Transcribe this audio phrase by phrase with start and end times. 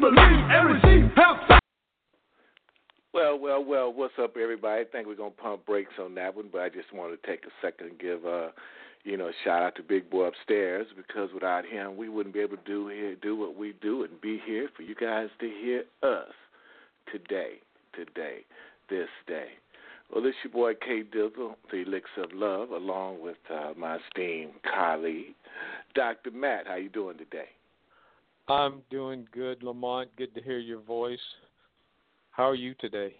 [0.00, 1.10] believe and receive.
[1.14, 1.58] Faith.
[3.16, 4.82] Well, well, well, what's up, everybody?
[4.82, 7.26] I think we're going to pump brakes on that one, but I just wanted to
[7.26, 8.48] take a second and give, uh,
[9.04, 12.42] you know, a shout out to Big Boy upstairs because without him, we wouldn't be
[12.42, 15.46] able to do here, do what we do and be here for you guys to
[15.46, 16.32] hear us
[17.10, 17.54] today,
[17.94, 18.40] today,
[18.90, 19.48] this day.
[20.12, 24.52] Well, this your boy K Dizzle, the Elixir of Love, along with uh, my esteemed
[24.62, 25.34] colleague,
[25.94, 26.32] Dr.
[26.32, 26.66] Matt.
[26.66, 27.48] How you doing today?
[28.48, 30.08] I'm doing good, Lamont.
[30.16, 31.18] Good to hear your voice.
[32.30, 33.14] How are you today?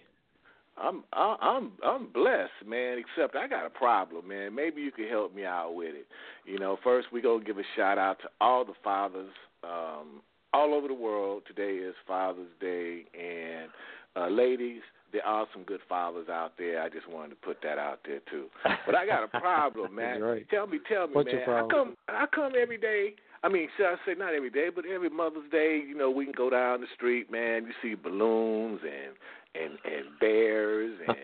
[0.78, 2.98] I'm I- I'm I'm blessed, man.
[2.98, 4.54] Except I got a problem, man.
[4.54, 6.06] Maybe you can help me out with it.
[6.44, 9.32] You know, first we gonna give a shout out to all the fathers
[9.64, 10.20] um,
[10.52, 11.42] all over the world.
[11.46, 13.70] Today is Father's Day, and
[14.16, 14.82] uh, ladies,
[15.12, 16.82] there are some good fathers out there.
[16.82, 18.46] I just wanted to put that out there too.
[18.84, 20.20] But I got a problem, man.
[20.20, 20.46] Right.
[20.50, 21.36] Tell me, tell me, What's man.
[21.36, 21.70] your problem?
[21.70, 23.14] How come I come every day?
[23.42, 26.24] I mean, should I say not every day, but every Mother's Day, you know, we
[26.24, 27.66] can go down the street, man.
[27.66, 29.14] You see balloons and
[29.54, 31.16] and and bears and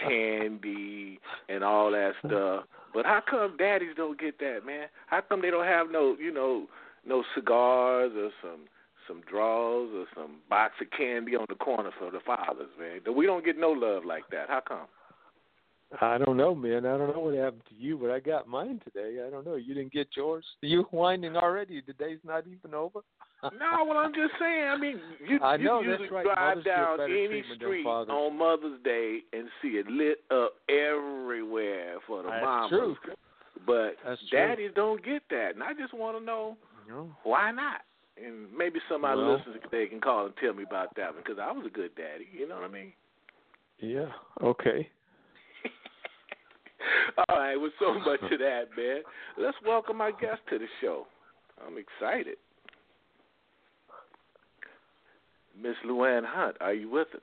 [0.00, 2.64] candy and all that stuff.
[2.92, 4.86] But how come daddies don't get that, man?
[5.06, 6.66] How come they don't have no, you know,
[7.06, 8.60] no cigars or some
[9.06, 13.00] some draws or some box of candy on the corner for the fathers, man?
[13.14, 14.48] We don't get no love like that.
[14.48, 14.86] How come?
[16.00, 16.86] I don't know, man.
[16.86, 19.18] I don't know what happened to you, but I got mine today.
[19.26, 19.56] I don't know.
[19.56, 20.44] You didn't get yours?
[20.62, 21.82] You whining already?
[21.86, 23.00] The day's not even over.
[23.44, 24.64] No, well, I'm just saying.
[24.68, 26.24] I mean, you, I you know, can that's usually right.
[26.24, 32.22] drive Mothers down any street on Mother's Day and see it lit up everywhere for
[32.22, 32.96] the That's true.
[33.66, 34.38] But That's true.
[34.38, 36.56] daddies don't get that, and I just want to know
[36.88, 37.14] No.
[37.24, 37.82] why not.
[38.16, 41.12] And maybe some of my Well- listeners they can call and tell me about that
[41.12, 42.28] one because I was a good daddy.
[42.32, 42.94] You know what I mean?
[43.78, 44.10] Yeah.
[44.42, 44.88] Okay.
[47.28, 49.02] All right, with so much of that, man,
[49.38, 51.06] let's welcome our guest to the show.
[51.66, 52.36] I'm excited.
[55.60, 57.20] Miss Luanne Hunt, are you with us?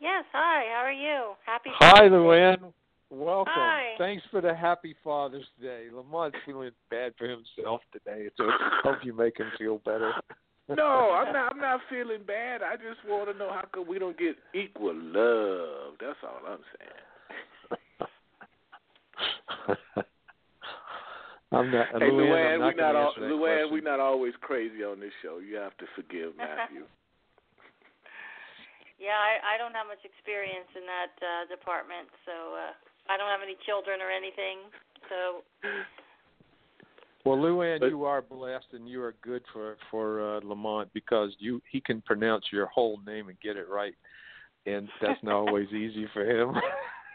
[0.00, 1.34] Yes, hi, how are you?
[1.46, 2.72] Happy Hi, Father's Luanne.
[3.10, 3.52] Welcome.
[3.54, 3.94] Hi.
[3.98, 5.86] Thanks for the happy Father's Day.
[5.94, 8.48] Lamont's feeling bad for himself today, so
[8.82, 10.12] hope you make him feel better.
[10.68, 11.52] No, I'm not.
[11.52, 12.62] I'm not feeling bad.
[12.62, 15.94] I just want to know how come we don't get equal love.
[16.00, 17.11] That's all I'm saying.
[21.52, 21.88] I'm not.
[21.92, 23.74] Hey, Luanne, Luanne, I'm we not not all, Luanne, question.
[23.74, 25.38] we not always crazy on this show.
[25.38, 26.84] You have to forgive Matthew.
[29.02, 32.70] Yeah, I, I don't have much experience in that uh, department, so uh,
[33.10, 34.70] I don't have any children or anything.
[35.10, 35.42] So
[37.26, 41.34] Well, Luanne, But- you are blessed, and you are good for for uh, Lamont because
[41.40, 43.94] you he can pronounce your whole name and get it right,
[44.66, 46.54] and that's not always easy for him.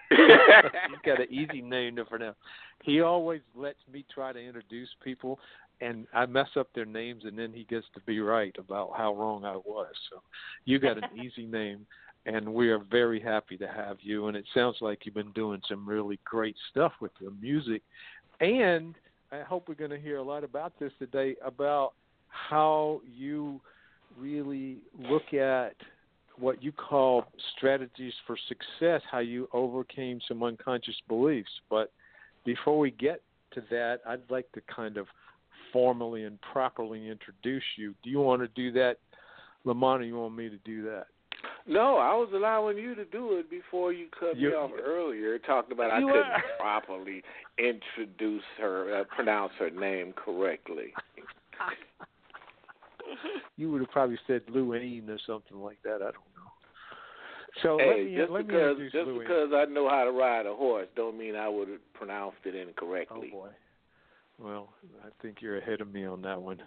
[0.10, 2.38] He's got an easy name to pronounce.
[2.84, 5.40] He always lets me try to introduce people,
[5.82, 9.16] and I mess up their names, and then he gets to be right about how
[9.16, 9.94] wrong I was.
[10.10, 10.22] So,
[10.66, 11.86] you got an easy name,
[12.26, 14.28] and we are very happy to have you.
[14.28, 17.82] And it sounds like you've been doing some really great stuff with your music,
[18.40, 18.96] and
[19.32, 21.94] I hope we're going to hear a lot about this today about
[22.30, 23.60] how you
[24.18, 25.76] really look at
[26.40, 27.26] what you call
[27.56, 31.50] strategies for success, how you overcame some unconscious beliefs.
[31.70, 31.92] But
[32.46, 33.22] before we get
[33.54, 35.08] to that, I'd like to kind of
[35.74, 37.94] formally and properly introduce you.
[38.04, 38.98] Do you want to do that,
[39.66, 41.08] Lamont, or you want me to do that?
[41.70, 45.38] no, I was allowing you to do it before you cut You- me off earlier,
[45.40, 47.24] talking about I couldn't are- properly
[47.58, 50.94] introduce her, uh, pronounce her name correctly.
[53.60, 55.96] You would have probably said Luanne or something like that.
[55.96, 56.52] I don't know.
[57.64, 60.46] So let hey, me just let me because just because I know how to ride
[60.46, 63.32] a horse, don't mean I would have pronounced it incorrectly.
[63.34, 63.50] Oh boy.
[64.40, 64.70] Well,
[65.04, 66.62] I think you're ahead of me on that one.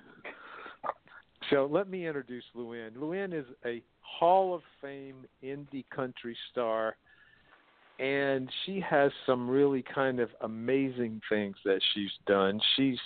[1.50, 2.96] So let me introduce Luanne.
[2.96, 6.96] Luanne is a Hall of Fame indie country star,
[7.98, 12.60] and she has some really kind of amazing things that she's done.
[12.76, 12.98] She's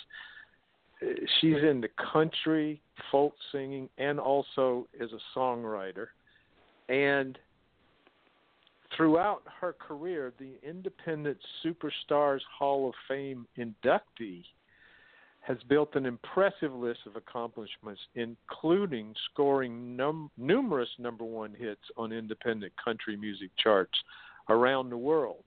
[1.41, 2.81] she's in the country,
[3.11, 6.07] folk singing, and also is a songwriter.
[6.89, 7.39] And
[8.97, 14.45] throughout her career, the Independent Superstars Hall of Fame inductee
[15.41, 22.13] has built an impressive list of accomplishments, including scoring num- numerous number one hits on
[22.13, 23.93] independent country music charts
[24.49, 25.45] around the world.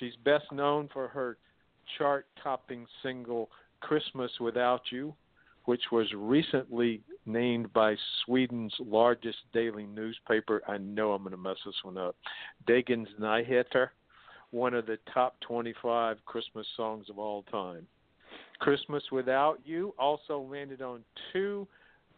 [0.00, 1.36] She's best known for her
[1.96, 3.48] chart topping single
[3.80, 5.14] Christmas Without You,
[5.64, 10.62] which was recently named by Sweden's largest daily newspaper.
[10.68, 12.16] I know I'm going to mess this one up.
[12.68, 13.88] Dagens Nyheter,
[14.50, 17.86] one of the top 25 Christmas songs of all time.
[18.58, 21.66] Christmas Without You also landed on two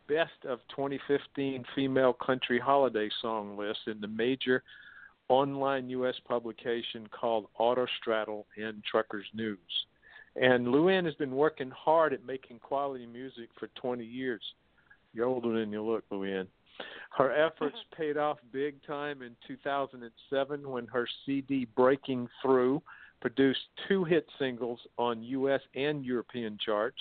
[0.08, 4.62] best of 2015 female country holiday song lists in the major
[5.28, 6.14] online U.S.
[6.26, 9.58] publication called Autostraddle and Truckers News.
[10.40, 14.42] And Luanne has been working hard at making quality music for 20 years.
[15.12, 16.46] You're older than you look, Luanne.
[17.16, 18.02] Her efforts mm-hmm.
[18.02, 22.82] paid off big time in 2007 when her CD Breaking Through
[23.20, 25.60] produced two hit singles on U.S.
[25.74, 27.00] and European charts.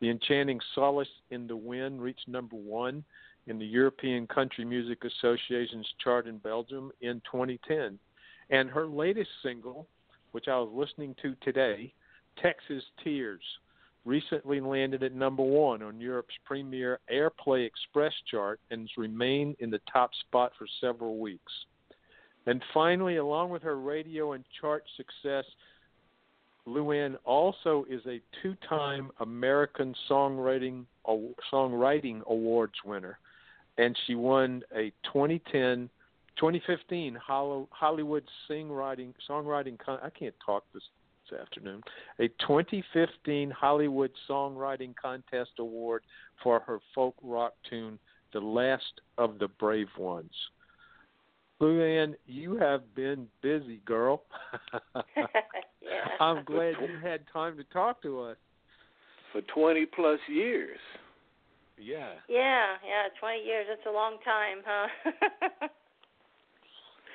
[0.00, 3.02] The Enchanting Solace in the Wind reached number one
[3.46, 7.98] in the European Country Music Association's chart in Belgium in 2010.
[8.50, 9.86] And her latest single,
[10.32, 11.94] which I was listening to today,
[12.42, 13.42] Texas Tears,
[14.04, 19.70] recently landed at number one on Europe's premier Airplay Express chart and has remained in
[19.70, 21.52] the top spot for several weeks.
[22.46, 25.44] And finally, along with her radio and chart success,
[26.66, 30.84] Luanne also is a two-time American Songwriting
[31.52, 33.18] Songwriting Awards winner,
[33.78, 35.90] and she won a 2010
[36.36, 40.82] 2015 Hollywood Songwriting Songwriting I can't talk this
[41.30, 41.82] this afternoon
[42.18, 46.02] a 2015 Hollywood Songwriting Contest Award
[46.42, 47.98] for her folk rock tune
[48.32, 50.32] "The Last of the Brave Ones."
[51.60, 54.22] Luanne, you have been busy, girl.
[55.16, 55.24] yeah.
[56.20, 58.36] I'm glad you had time to talk to us.
[59.32, 60.78] For 20 plus years.
[61.76, 62.12] Yeah.
[62.28, 63.66] Yeah, yeah, 20 years.
[63.68, 65.68] That's a long time, huh?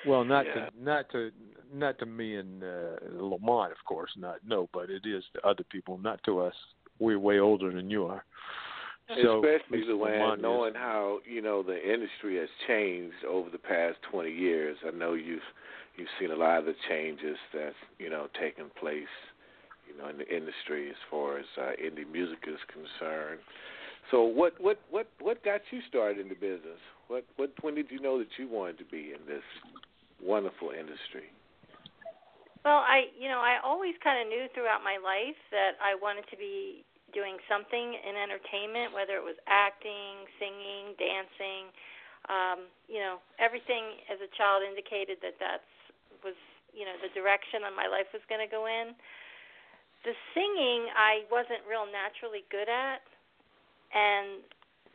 [0.08, 0.54] well, not yeah.
[0.54, 1.32] to not to
[1.74, 5.64] not to me and uh, Lamont, of course, not no, but it is to other
[5.70, 6.54] people, not to us.
[7.00, 8.24] We're way older than you are.
[9.22, 14.32] So, Especially Luanne, knowing how you know the industry has changed over the past twenty
[14.32, 14.78] years.
[14.88, 15.42] I know you've
[15.98, 19.12] you've seen a lot of the changes that's you know taking place,
[19.88, 23.40] you know, in the industry as far as uh, indie music is concerned.
[24.10, 26.80] So, what what what what got you started in the business?
[27.08, 29.44] What what when did you know that you wanted to be in this
[30.24, 31.30] wonderful industry?
[32.64, 36.24] Well, I you know I always kind of knew throughout my life that I wanted
[36.32, 41.70] to be doing something in entertainment, whether it was acting, singing, dancing.
[42.32, 45.74] Um, you know, everything as a child indicated that that's
[46.24, 46.40] was
[46.72, 48.96] you know the direction that my life was going to go in.
[50.08, 53.04] The singing I wasn't real naturally good at,
[53.92, 54.44] and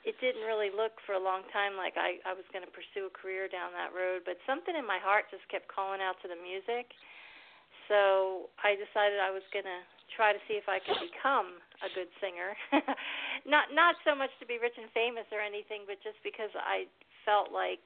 [0.08, 3.12] it didn't really look for a long time like I I was going to pursue
[3.12, 4.24] a career down that road.
[4.24, 6.96] But something in my heart just kept calling out to the music.
[7.92, 9.80] So I decided I was going to
[10.16, 12.56] try to see if I could become a good singer.
[13.44, 16.88] not not so much to be rich and famous or anything, but just because I
[17.28, 17.84] felt like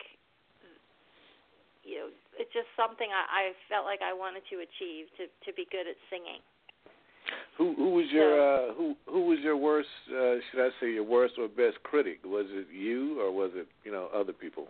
[1.83, 5.51] you know it's just something I, I felt like I wanted to achieve to to
[5.59, 6.39] be good at singing.
[7.59, 11.05] Who who was your uh, who who was your worst uh, should I say your
[11.05, 12.21] worst or best critic?
[12.25, 14.67] Was it you or was it you know other people?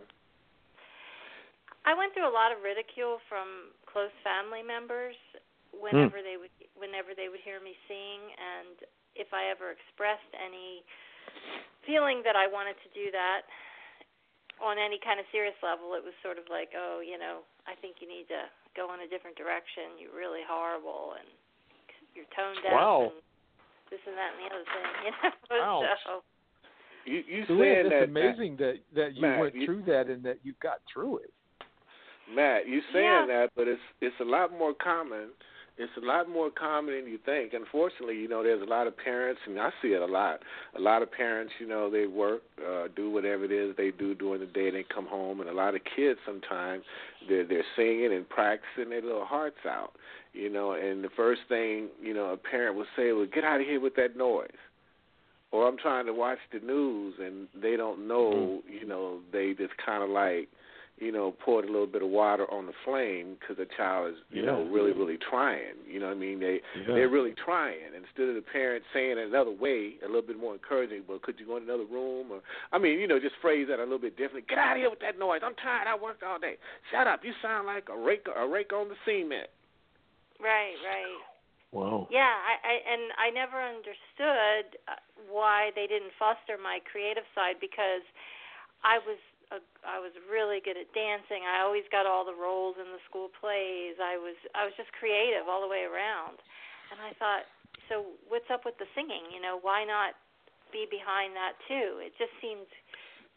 [1.85, 5.15] I went through a lot of ridicule from close family members
[5.71, 6.27] whenever mm.
[6.27, 8.83] they would whenever they would hear me sing and
[9.15, 10.81] if I ever expressed any
[11.85, 13.45] feeling that I wanted to do that
[14.61, 17.75] on any kind of serious level, it was sort of like, oh, you know, I
[17.77, 19.99] think you need to go in a different direction.
[19.99, 21.29] You're really horrible and
[22.15, 23.11] you're tone deaf wow.
[23.11, 23.21] and
[23.91, 25.81] this and that and the other thing, you know.
[25.81, 25.95] Wow.
[26.05, 26.11] So,
[27.05, 30.07] you you so saying that it's amazing that that you Matt, went you, through that
[30.07, 31.33] and that you got through it.
[32.33, 33.25] Matt, you saying yeah.
[33.27, 35.29] that, but it's it's a lot more common
[35.77, 37.53] it's a lot more common than you think.
[37.53, 40.39] Unfortunately, you know, there's a lot of parents, and I see it a lot.
[40.77, 44.13] A lot of parents, you know, they work, uh, do whatever it is they do
[44.13, 46.83] during the day, and they come home, and a lot of kids sometimes
[47.27, 49.93] they're they're singing and practicing their little hearts out,
[50.33, 50.73] you know.
[50.73, 53.79] And the first thing, you know, a parent will say, "Well, get out of here
[53.79, 54.49] with that noise."
[55.51, 58.73] or I'm trying to watch the news and they don't know, mm-hmm.
[58.73, 60.49] you know, they just kind of like
[60.99, 64.17] you know, poured a little bit of water on the flame because the child is,
[64.29, 64.51] you yeah.
[64.51, 65.73] know, really, really trying.
[65.89, 66.39] You know what I mean?
[66.39, 66.93] They yeah.
[66.93, 67.91] they're really trying.
[67.97, 71.39] Instead of the parent saying it another way, a little bit more encouraging, but could
[71.39, 72.31] you go in another room?
[72.31, 74.43] Or I mean, you know, just phrase that a little bit differently.
[74.47, 75.41] Get out of here with that noise.
[75.43, 75.87] I'm tired.
[75.87, 76.55] I worked all day.
[76.91, 77.21] Shut up.
[77.23, 79.49] You sound like a rake a rake on the cement.
[80.43, 81.23] Right, right.
[81.71, 82.05] Wow.
[82.11, 87.57] Yeah, I, I and I never understood uh, why they didn't foster my creative side
[87.57, 88.05] because
[88.85, 89.17] I was
[89.49, 91.41] a, I was really good at dancing.
[91.47, 93.97] I always got all the roles in the school plays.
[93.97, 96.37] I was I was just creative all the way around.
[96.93, 97.49] And I thought,
[97.89, 99.33] so what's up with the singing?
[99.33, 100.13] You know, why not
[100.69, 102.05] be behind that too?
[102.05, 102.69] It just seemed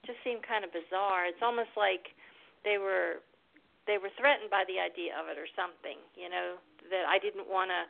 [0.04, 1.24] just seemed kind of bizarre.
[1.24, 2.12] It's almost like
[2.68, 3.24] they were
[3.86, 6.58] they were threatened by the idea of it or something, you know,
[6.90, 7.82] that I didn't want to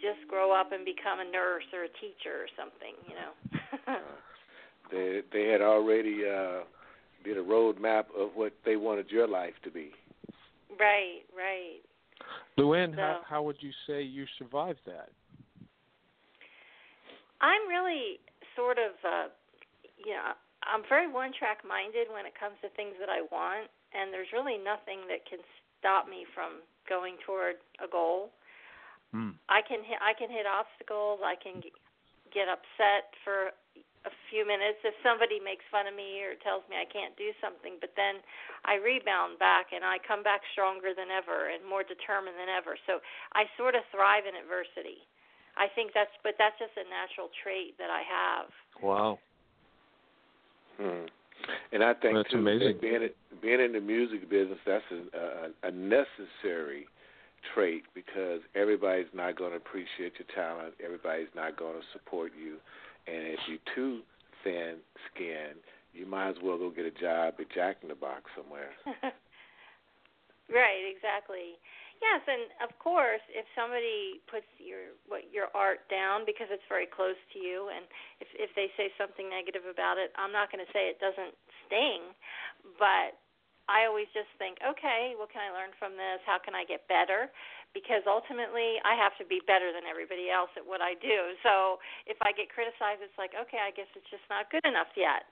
[0.00, 3.32] just grow up and become a nurse or a teacher or something, you know.
[4.90, 6.64] they they had already uh
[7.24, 9.92] did a roadmap of what they wanted your life to be.
[10.78, 11.84] Right, right.
[12.58, 15.10] Luanne, so, how, how would you say you survived that?
[17.40, 18.20] I'm really
[18.56, 19.28] sort of, uh,
[19.96, 23.72] you know, I'm very one track minded when it comes to things that I want,
[23.96, 25.40] and there's really nothing that can
[25.80, 28.34] stop me from going toward a goal.
[29.14, 29.38] Hmm.
[29.46, 31.22] I can hit I can hit obstacles.
[31.22, 31.62] I can
[32.34, 33.54] get upset for
[34.08, 37.36] a few minutes if somebody makes fun of me or tells me I can't do
[37.36, 38.24] something, but then
[38.64, 42.80] I rebound back and I come back stronger than ever and more determined than ever.
[42.88, 43.04] So
[43.36, 45.04] I sort of thrive in adversity.
[45.60, 48.48] I think that's, but that's just a natural trait that I have.
[48.80, 49.20] Wow.
[50.80, 51.12] Hmm.
[51.72, 52.78] And I think that's too, amazing.
[52.80, 53.08] being
[53.42, 56.86] being in the music business, that's a, a, a necessary
[57.54, 60.74] trait because everybody's not going to appreciate your talent.
[60.84, 62.58] Everybody's not going to support you
[63.06, 64.00] and if you're too
[64.44, 64.76] thin
[65.10, 65.60] skinned,
[65.92, 68.70] you might as well go get a job at Jack in the Box somewhere.
[70.48, 71.58] right, exactly.
[72.00, 76.88] Yes, and of course, if somebody puts your what your art down because it's very
[76.88, 77.84] close to you, and
[78.24, 81.36] if if they say something negative about it, I'm not going to say it doesn't
[81.68, 82.16] sting,
[82.80, 83.20] but
[83.68, 86.18] I always just think, okay, what can I learn from this?
[86.24, 87.28] How can I get better?
[87.72, 91.34] because ultimately I have to be better than everybody else at what I do.
[91.46, 94.90] So if I get criticized, it's like, okay, I guess it's just not good enough
[94.98, 95.30] yet.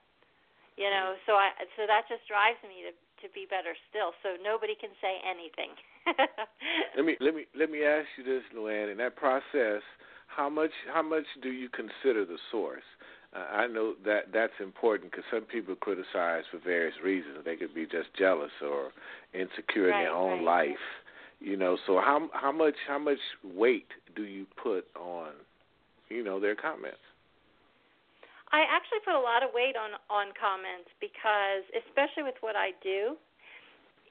[0.78, 4.12] You know, so I so that just drives me to to be better still.
[4.22, 5.72] So nobody can say anything.
[6.96, 8.90] let me let me let me ask you this, Luanne.
[8.90, 9.82] In that process,
[10.26, 12.86] how much how much do you consider the source?
[13.34, 17.44] Uh, I know that that's important because some people criticize for various reasons.
[17.44, 18.90] They could be just jealous or
[19.34, 20.64] insecure right, in their own right.
[20.64, 20.86] life
[21.40, 25.30] you know, so how how much how much weight do you put on,
[26.08, 26.98] you know, their comments?
[28.52, 32.72] I actually put a lot of weight on on comments because, especially with what I
[32.80, 33.16] do,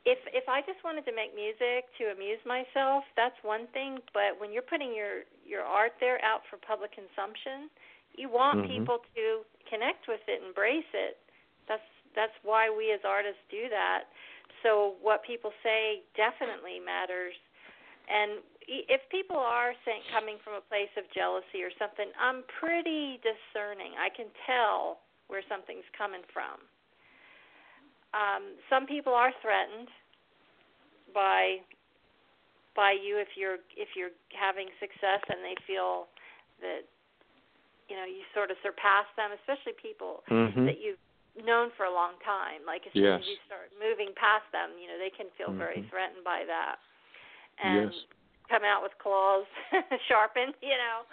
[0.05, 3.97] if if I just wanted to make music to amuse myself, that's one thing.
[4.13, 7.69] But when you're putting your your art there out for public consumption,
[8.13, 8.73] you want mm-hmm.
[8.73, 11.17] people to connect with it, embrace it.
[11.65, 14.09] That's that's why we as artists do that
[14.63, 17.35] so what people say definitely matters.
[18.07, 23.19] And if people are saying coming from a place of jealousy or something, I'm pretty
[23.23, 23.95] discerning.
[23.99, 26.59] I can tell where something's coming from.
[28.15, 29.91] Um, some people are threatened
[31.13, 31.63] by
[32.75, 36.07] by you if you're if you're having success and they feel
[36.63, 36.87] that
[37.91, 40.67] you know you sort of surpass them, especially people mm-hmm.
[40.67, 41.01] that you've
[41.43, 42.63] known for a long time.
[42.63, 43.19] Like as yes.
[43.19, 45.61] soon as you start moving past them, you know, they can feel mm-hmm.
[45.61, 46.79] very threatened by that.
[47.63, 47.93] And yes.
[48.49, 49.45] come out with claws
[50.07, 51.07] sharpened, you know.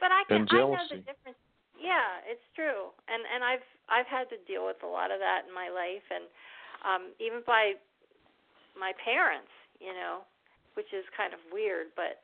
[0.00, 1.38] But I can I know the difference
[1.82, 2.94] yeah, it's true.
[3.10, 6.06] And and I've I've had to deal with a lot of that in my life
[6.14, 6.30] and
[6.86, 7.74] um even by
[8.78, 9.50] my parents,
[9.82, 10.22] you know,
[10.78, 12.22] which is kind of weird, but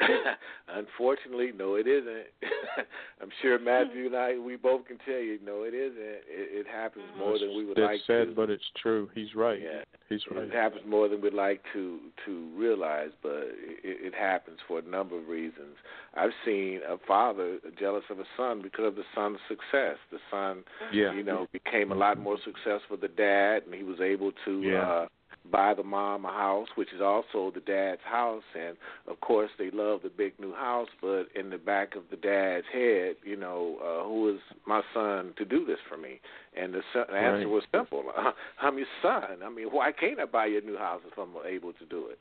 [0.68, 2.26] Unfortunately, no, it isn't.
[3.22, 5.96] I'm sure Matthew and I, we both can tell you, no, it isn't.
[5.98, 7.20] It, it happens mm-hmm.
[7.20, 8.34] more than we would That's like sad, to.
[8.34, 9.08] but it's true.
[9.14, 9.60] He's right.
[9.62, 10.44] Yeah, he's right.
[10.44, 14.82] It happens more than we'd like to to realize, but it, it happens for a
[14.82, 15.76] number of reasons.
[16.14, 19.96] I've seen a father jealous of a son because of the son's success.
[20.10, 21.12] The son, yeah.
[21.12, 24.60] you know, became a lot more successful than dad, and he was able to.
[24.60, 24.90] Yeah.
[24.90, 25.06] uh
[25.50, 29.70] buy the mom a house, which is also the dad's house, and of course they
[29.70, 30.88] love the big new house.
[31.00, 35.34] But in the back of the dad's head, you know, uh, who is my son
[35.36, 36.20] to do this for me?
[36.56, 37.48] And the, son, the answer right.
[37.48, 38.04] was simple:
[38.62, 39.42] I'm your son.
[39.44, 42.08] I mean, why can't I buy you a new house if I'm able to do
[42.08, 42.18] it?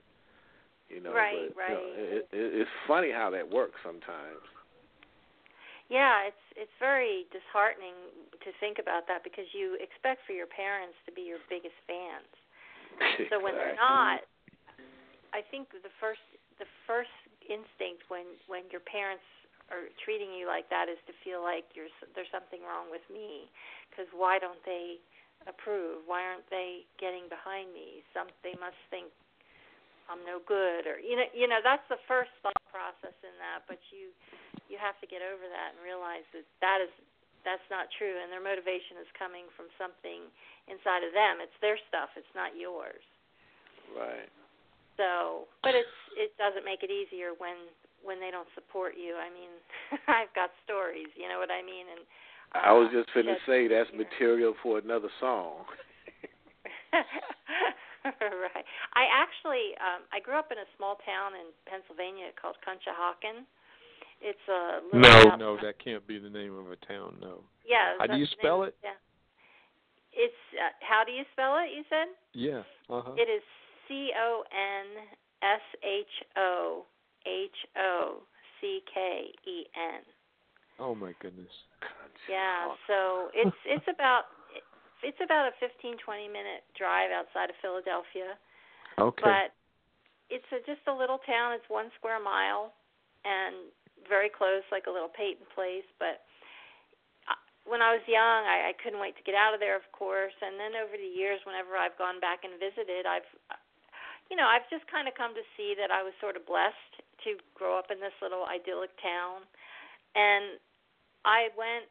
[0.90, 1.70] You know, right, but, right.
[1.70, 4.44] You know, it, it, it's funny how that works sometimes.
[5.90, 7.96] Yeah, it's it's very disheartening
[8.44, 12.30] to think about that because you expect for your parents to be your biggest fans.
[13.30, 14.26] So when they're not,
[15.34, 16.24] I think the first
[16.62, 17.14] the first
[17.46, 19.26] instinct when when your parents
[19.72, 23.50] are treating you like that is to feel like you're there's something wrong with me
[23.90, 25.02] because why don't they
[25.50, 26.06] approve?
[26.06, 28.06] Why aren't they getting behind me?
[28.14, 29.10] Some they must think
[30.12, 33.64] I'm no good or you know you know that's the first thought process in that
[33.66, 34.12] but you
[34.68, 36.92] you have to get over that and realize that that is
[37.44, 40.28] that's not true and their motivation is coming from something
[40.68, 41.44] inside of them.
[41.44, 43.04] It's their stuff it's not yours.
[43.92, 44.32] Right.
[44.98, 47.70] So but it's it doesn't make it easier when
[48.04, 49.16] when they don't support you.
[49.20, 49.52] I mean
[50.18, 51.88] i've got stories you know what i mean?
[51.92, 52.02] And
[52.56, 55.68] uh, i was just going to say that's material for another song.
[58.20, 58.68] Right.
[59.00, 63.48] I actually um I grew up in a small town in Pennsylvania called Conshohocken.
[64.24, 67.44] It's a No, no, that can't be the name of a town, no.
[67.68, 68.00] Yeah.
[68.00, 68.76] How do you spell it?
[68.82, 68.96] Yeah.
[70.14, 72.08] It's uh, how do you spell it, you said?
[72.32, 72.64] Yeah.
[72.90, 73.12] Uh-huh.
[73.18, 73.44] It is
[73.88, 75.04] C O N
[75.44, 76.86] S H O
[77.28, 78.24] H O
[78.62, 80.02] C K E N.
[80.80, 81.52] Oh my goodness.
[82.30, 84.32] Yeah, so it's it's about
[85.04, 88.40] it's about a 15 20 minute drive outside of Philadelphia.
[88.98, 89.26] Okay.
[89.26, 89.52] But
[90.30, 91.54] it's a, just a little town.
[91.54, 92.72] It's one square mile
[93.26, 93.74] and
[94.08, 95.88] very close, like a little Peyton place.
[96.00, 96.24] But
[97.64, 100.36] when I was young, I, I couldn't wait to get out of there, of course.
[100.44, 103.28] And then over the years, whenever I've gone back and visited, I've,
[104.28, 106.94] you know, I've just kind of come to see that I was sort of blessed
[107.24, 109.48] to grow up in this little idyllic town.
[110.16, 110.60] And
[111.24, 111.88] I went,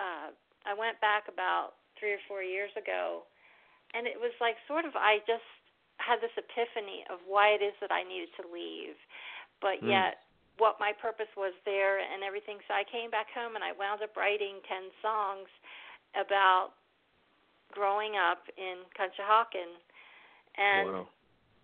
[0.00, 0.32] uh,
[0.64, 3.28] I went back about three or four years ago,
[3.92, 5.46] and it was like sort of I just
[6.00, 8.96] had this epiphany of why it is that I needed to leave,
[9.60, 9.92] but mm.
[9.92, 10.23] yet
[10.58, 12.58] what my purpose was there and everything.
[12.68, 15.50] So I came back home and I wound up writing ten songs
[16.14, 16.78] about
[17.74, 19.70] growing up in Conshohocken,
[20.54, 21.08] and wow.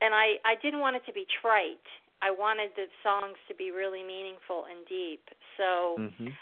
[0.03, 1.87] and I I didn't want it to be trite.
[2.20, 5.24] I wanted the songs to be really meaningful and deep.
[5.57, 5.96] So.
[5.98, 6.35] Mm-hmm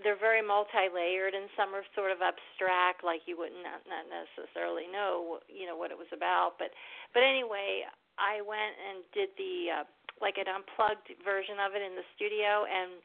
[0.00, 4.88] they're very multi-layered and some are sort of abstract like you wouldn't not, not necessarily
[4.88, 6.72] know you know what it was about but
[7.12, 7.84] but anyway
[8.18, 9.86] i went and did the uh,
[10.20, 13.00] like an unplugged version of it in the studio and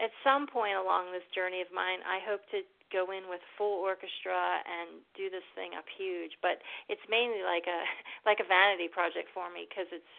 [0.00, 2.62] at some point along this journey of mine i hope to
[2.94, 7.66] go in with full orchestra and do this thing up huge but it's mainly like
[7.66, 7.80] a
[8.28, 10.14] like a vanity project for me because it's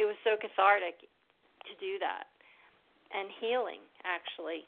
[0.00, 1.04] it was so cathartic
[1.68, 2.24] to do that.
[3.12, 4.64] And healing actually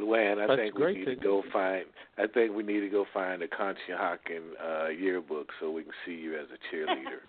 [0.00, 1.84] Luanne, I That's think we need to go find.
[2.18, 6.14] I think we need to go find a Conshohocken uh, yearbook so we can see
[6.14, 7.22] you as a cheerleader.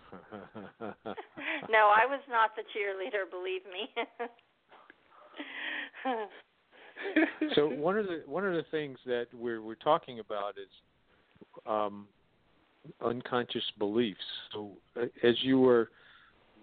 [1.69, 3.29] no, I was not the cheerleader.
[3.29, 3.89] Believe me.
[7.55, 10.69] so one of the one of the things that we're we're talking about is
[11.65, 12.07] um,
[13.03, 14.19] unconscious beliefs.
[14.53, 15.89] So uh, as you were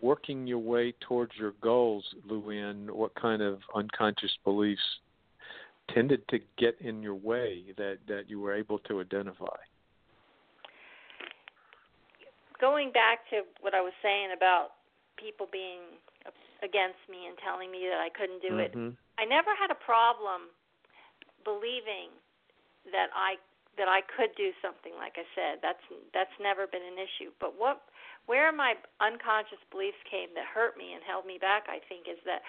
[0.00, 4.80] working your way towards your goals, Luanne, what kind of unconscious beliefs
[5.94, 9.56] tended to get in your way that that you were able to identify?
[12.60, 14.78] Going back to what I was saying about
[15.16, 15.98] people being
[16.62, 18.90] against me and telling me that I couldn't do mm-hmm.
[18.90, 20.50] it, I never had a problem
[21.46, 22.10] believing
[22.90, 23.38] that I
[23.78, 25.62] that I could do something like I said.
[25.62, 27.30] That's that's never been an issue.
[27.38, 27.86] But what
[28.26, 32.20] where my unconscious beliefs came that hurt me and held me back, I think, is
[32.28, 32.42] that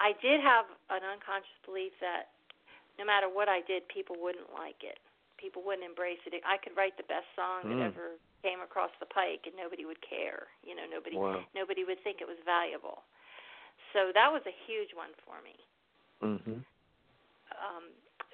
[0.00, 2.32] I did have an unconscious belief that
[2.98, 4.98] no matter what I did, people wouldn't like it.
[5.40, 6.38] People wouldn't embrace it.
[6.46, 7.74] I could write the best song mm.
[7.74, 10.50] that ever came across the pike, and nobody would care.
[10.62, 11.42] You know, nobody wow.
[11.54, 13.02] nobody would think it was valuable.
[13.90, 15.56] So that was a huge one for me.
[16.22, 16.62] Mm-hmm.
[17.58, 17.84] Um,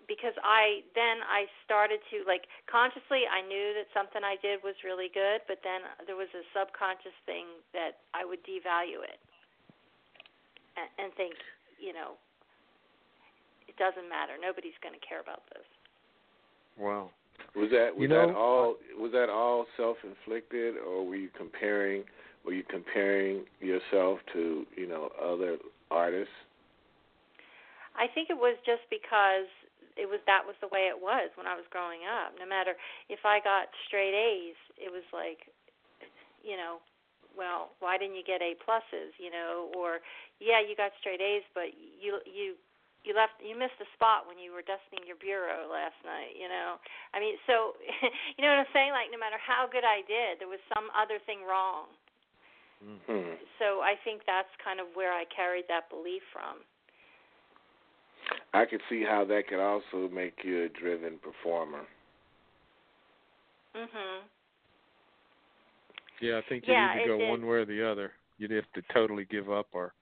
[0.08, 4.76] because I then I started to like consciously I knew that something I did was
[4.84, 9.20] really good, but then there was a subconscious thing that I would devalue it
[10.80, 11.36] and, and think,
[11.76, 12.16] you know,
[13.78, 14.34] doesn't matter.
[14.40, 15.66] Nobody's going to care about this.
[16.78, 17.10] Wow.
[17.56, 21.16] Was that was you know, that uh, all was that all self inflicted or were
[21.16, 22.04] you comparing
[22.44, 25.58] were you comparing yourself to, you know, other
[25.90, 26.32] artists?
[27.98, 29.50] I think it was just because
[29.98, 32.38] it was that was the way it was when I was growing up.
[32.38, 32.78] No matter
[33.10, 35.50] if I got straight A's, it was like
[36.46, 36.78] you know,
[37.34, 39.98] well, why didn't you get A pluses, you know, or
[40.38, 42.54] yeah, you got straight A's but you you
[43.06, 46.50] you left you missed a spot when you were dusting your bureau last night you
[46.50, 46.76] know
[47.14, 47.78] i mean so
[48.36, 50.90] you know what i'm saying like no matter how good i did there was some
[50.92, 51.88] other thing wrong
[52.82, 53.38] mm-hmm.
[53.62, 56.60] so i think that's kind of where i carried that belief from
[58.52, 61.86] I could see how that could also make you a driven performer.
[63.74, 64.22] Mhm.
[66.20, 67.30] Yeah, I think you Yeah, need to go did.
[67.30, 68.14] one way or the other.
[68.38, 69.94] You'd have to totally give up or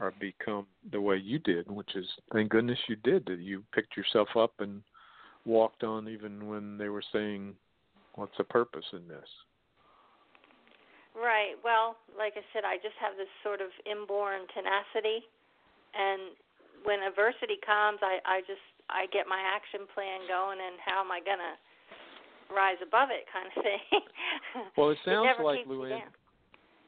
[0.00, 3.96] or become the way you did, which is thank goodness you did that you picked
[3.96, 4.82] yourself up and
[5.44, 7.54] walked on even when they were saying
[8.14, 9.28] what's the purpose in this.
[11.16, 11.58] Right.
[11.64, 15.26] Well, like I said, I just have this sort of inborn tenacity,
[15.94, 16.30] and
[16.86, 21.10] when adversity comes, I I just I get my action plan going, and how am
[21.10, 21.58] I gonna
[22.54, 23.82] rise above it, kind of thing.
[24.76, 26.06] Well, it sounds never like Luanne.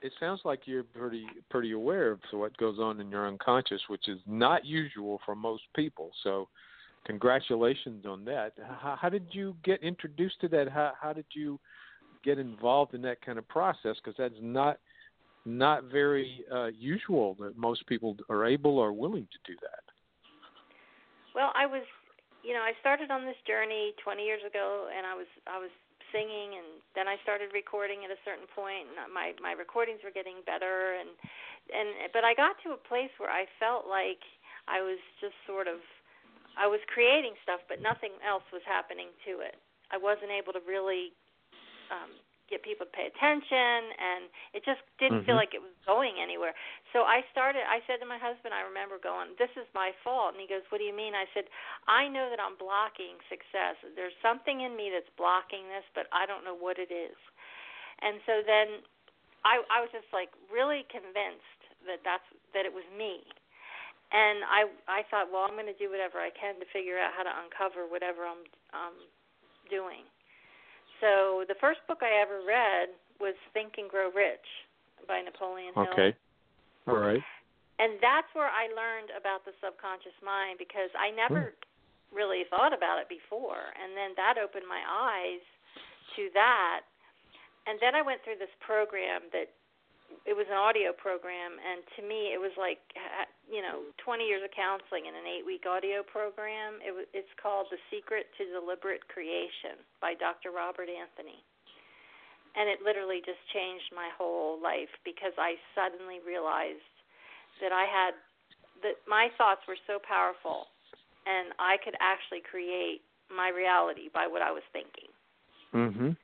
[0.02, 4.08] It sounds like you're pretty pretty aware of what goes on in your unconscious, which
[4.08, 6.10] is not usual for most people.
[6.22, 6.48] So,
[7.04, 8.52] congratulations on that.
[8.80, 10.68] How, how did you get introduced to that?
[10.68, 11.60] How how did you
[12.24, 13.96] get involved in that kind of process?
[14.02, 14.78] Because that's not
[15.44, 19.82] not very uh, usual that most people are able or willing to do that.
[21.34, 21.82] Well, I was,
[22.42, 25.70] you know, I started on this journey 20 years ago, and I was I was
[26.10, 30.14] singing, and then I started recording at a certain point, and my my recordings were
[30.14, 31.10] getting better, and
[31.70, 34.20] and but I got to a place where I felt like
[34.66, 35.82] I was just sort of
[36.58, 39.56] I was creating stuff, but nothing else was happening to it.
[39.90, 41.14] I wasn't able to really
[41.90, 42.10] um,
[42.50, 45.42] get people to pay attention, and it just didn't feel Mhm.
[45.42, 46.54] like it was going anywhere.
[46.92, 47.62] So I started.
[47.66, 50.62] I said to my husband, I remember going, "This is my fault," and he goes,
[50.70, 51.48] "What do you mean?" I said,
[51.86, 53.76] "I know that I'm blocking success.
[53.94, 57.16] There's something in me that's blocking this, but I don't know what it is."
[58.00, 58.82] And so then
[59.44, 63.24] I I was just like really convinced that that's that it was me.
[64.12, 67.14] And I I thought, well, I'm going to do whatever I can to figure out
[67.14, 68.96] how to uncover whatever I'm um
[69.70, 70.04] doing.
[71.00, 74.44] So the first book I ever read was Think and Grow Rich
[75.08, 75.88] by Napoleon Hill.
[75.92, 76.12] Okay.
[76.86, 77.24] All right.
[77.80, 82.12] And that's where I learned about the subconscious mind because I never hmm.
[82.12, 83.72] really thought about it before.
[83.72, 85.44] And then that opened my eyes
[86.16, 86.84] to that.
[87.64, 89.48] And then I went through this program that
[90.26, 92.78] it was an audio program and to me it was like
[93.48, 97.30] you know 20 years of counseling in an 8 week audio program it was it's
[97.40, 100.50] called the secret to deliberate creation by Dr.
[100.52, 101.40] Robert Anthony
[102.56, 106.82] and it literally just changed my whole life because I suddenly realized
[107.62, 108.14] that I had
[108.82, 110.66] that my thoughts were so powerful
[111.26, 115.12] and I could actually create my reality by what I was thinking.
[115.72, 116.16] Mhm.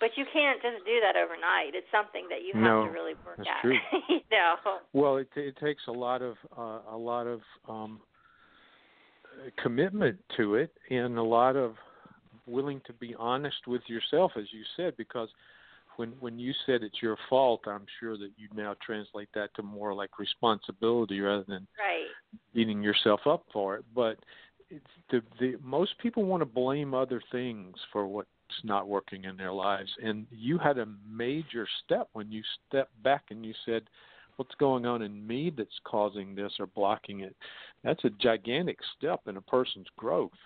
[0.00, 1.74] But you can't just do that overnight.
[1.74, 3.60] It's something that you have No, to really work that's at.
[3.62, 3.76] true.
[4.08, 4.54] you know.
[4.92, 8.00] Well, it it takes a lot of uh, a lot of um,
[9.62, 11.74] commitment to it, and a lot of
[12.46, 15.28] willing to be honest with yourself, as you said, because
[15.96, 19.62] when when you said it's your fault, I'm sure that you now translate that to
[19.62, 22.06] more like responsibility rather than Right.
[22.54, 23.84] beating yourself up for it.
[23.94, 24.18] But
[24.70, 28.28] it's the the most people want to blame other things for what's
[28.64, 33.24] not working in their lives, and you had a major step when you stepped back
[33.30, 33.88] and you said,
[34.36, 37.36] "What's going on in me that's causing this or blocking it?"
[37.82, 40.38] That's a gigantic step in a person's growth,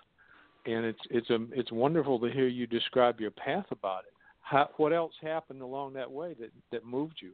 [0.65, 4.13] and it's it's a it's wonderful to hear you describe your path about it.
[4.41, 7.31] How, what else happened along that way that that moved you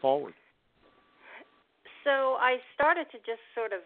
[0.00, 0.34] forward?
[2.04, 3.80] So I started to just sort of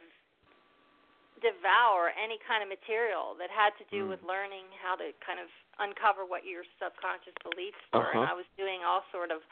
[1.45, 4.11] devour any kind of material that had to do Mm.
[4.17, 8.33] with learning how to kind of uncover what your subconscious beliefs were and Uh-huh.
[8.33, 9.45] I was doing all sort of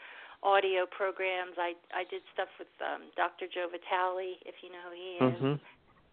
[0.43, 1.55] audio programs.
[1.59, 3.47] I I did stuff with um Dr.
[3.47, 5.39] Joe Vitale, if you know who he is.
[5.43, 5.61] Mhm.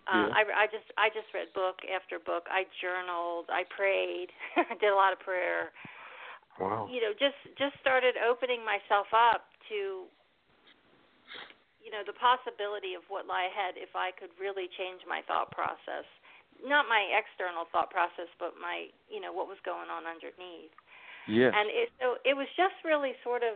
[0.07, 0.33] Uh, Yeah.
[0.35, 2.45] I, I just I just read book after book.
[2.51, 3.49] I journaled.
[3.49, 4.29] I prayed.
[4.55, 5.71] I did a lot of prayer.
[6.59, 6.87] Wow.
[6.91, 10.05] You know, just just started opening myself up to
[11.83, 15.51] you know the possibility of what lie ahead if I could really change my thought
[15.51, 16.07] process.
[16.59, 20.75] Not my external thought process, but my you know what was going on underneath.
[21.27, 21.53] Yes.
[21.55, 23.55] And it so it was just really sort of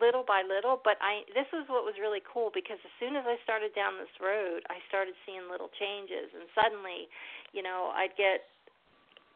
[0.00, 3.24] little by little, but I this was what was really cool because as soon as
[3.28, 7.10] I started down this road, I started seeing little changes and suddenly,
[7.52, 8.48] you know, I'd get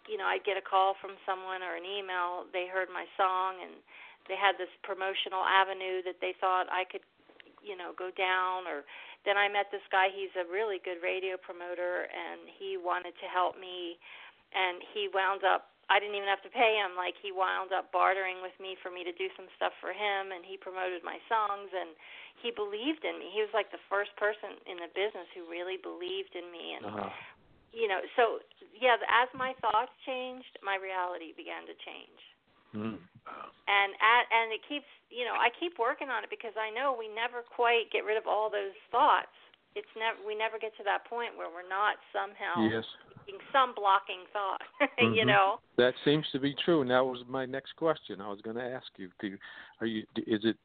[0.08, 3.60] you know, I'd get a call from someone or an email, they heard my song
[3.60, 3.76] and
[4.24, 7.04] they had this promotional avenue that they thought I could
[7.68, 8.88] you know, go down or
[9.28, 13.28] then I met this guy, he's a really good radio promoter and he wanted to
[13.28, 14.00] help me
[14.56, 16.92] and he wound up I didn't even have to pay him.
[17.00, 20.36] Like he wound up bartering with me for me to do some stuff for him,
[20.36, 21.96] and he promoted my songs, and
[22.44, 23.32] he believed in me.
[23.32, 26.84] He was like the first person in the business who really believed in me, and
[26.92, 27.08] uh-huh.
[27.72, 28.44] you know, so
[28.76, 32.20] yeah, as my thoughts changed, my reality began to change,
[32.74, 33.00] Mm.
[33.00, 36.96] and at, and it keeps, you know, I keep working on it because I know
[36.96, 39.32] we never quite get rid of all those thoughts.
[39.74, 42.84] it's never we never get to that point where we're not somehow yes.
[43.52, 44.60] some blocking thought.
[45.00, 45.14] Mhm.
[45.16, 45.60] you know.
[45.76, 48.20] That seems to be true, and that was my next question.
[48.20, 49.36] I was going to ask you: Do
[49.80, 50.04] are you?
[50.16, 50.56] Is it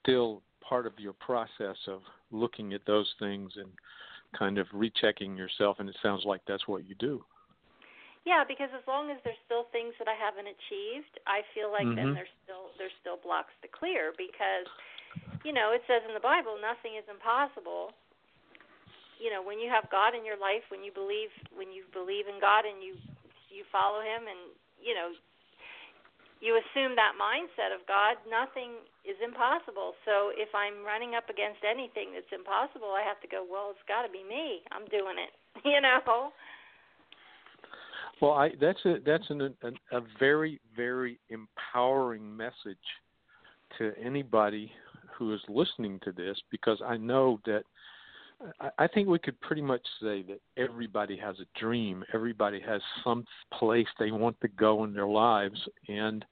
[0.00, 3.68] still part of your process of looking at those things and
[4.36, 5.76] kind of rechecking yourself?
[5.78, 7.22] And it sounds like that's what you do.
[8.24, 11.84] Yeah, because as long as there's still things that I haven't achieved, I feel like
[11.94, 12.14] then Mhm.
[12.14, 14.66] there's still there's still blocks to clear because
[15.44, 17.92] you know, it says in the Bible nothing is impossible.
[19.20, 22.26] You know, when you have God in your life, when you believe when you believe
[22.28, 22.96] in God and you
[23.50, 24.40] you follow him and
[24.80, 25.12] you know
[26.40, 29.94] you assume that mindset of God, nothing is impossible.
[30.04, 33.80] So if I'm running up against anything that's impossible, I have to go, well, it's
[33.88, 34.60] got to be me.
[34.72, 35.32] I'm doing it.
[35.64, 36.32] You know?
[38.20, 42.76] Well, I that's a that's an, an, a very very empowering message
[43.78, 44.70] to anybody
[45.16, 47.64] who is listening to this because I know that
[48.60, 52.04] I, I think we could pretty much say that everybody has a dream.
[52.12, 56.24] Everybody has some place they want to go in their lives, and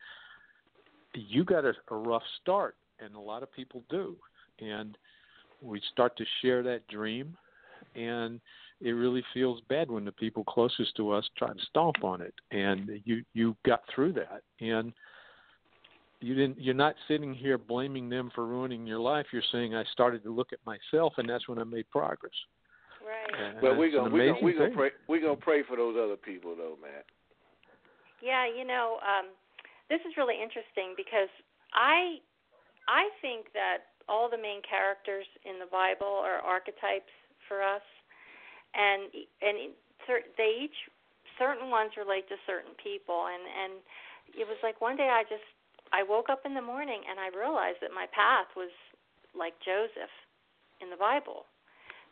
[1.15, 4.17] you got a, a rough start, and a lot of people do.
[4.61, 4.97] And
[5.61, 7.37] we start to share that dream,
[7.95, 8.41] and
[8.83, 12.35] it really feels bad when the people closest to us try to stomp on it.
[12.51, 14.93] And you you got through that, and
[16.21, 19.83] you didn't you're not sitting here blaming them for ruining your life you're saying i
[19.91, 22.31] started to look at myself and that's when i made progress
[23.03, 23.35] Right.
[23.35, 26.17] And But we're gonna we're gonna we're gonna pray we're gonna pray for those other
[26.17, 27.07] people though, Matt.
[28.23, 29.35] Yeah, you know, um,
[29.91, 31.31] this is really interesting because
[31.75, 32.23] I
[32.87, 37.11] I think that all the main characters in the Bible are archetypes
[37.51, 37.83] for us,
[38.75, 39.75] and and
[40.37, 40.79] they each
[41.39, 43.73] certain ones relate to certain people, and and
[44.37, 45.45] it was like one day I just
[45.93, 48.73] I woke up in the morning and I realized that my path was
[49.37, 50.13] like Joseph
[50.81, 51.45] in the Bible.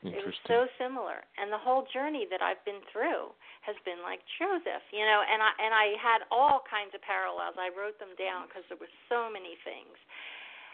[0.00, 3.36] It was so similar, and the whole journey that I've been through
[3.68, 5.20] has been like Joseph, you know.
[5.20, 7.60] And I and I had all kinds of parallels.
[7.60, 9.92] I wrote them down because there were so many things.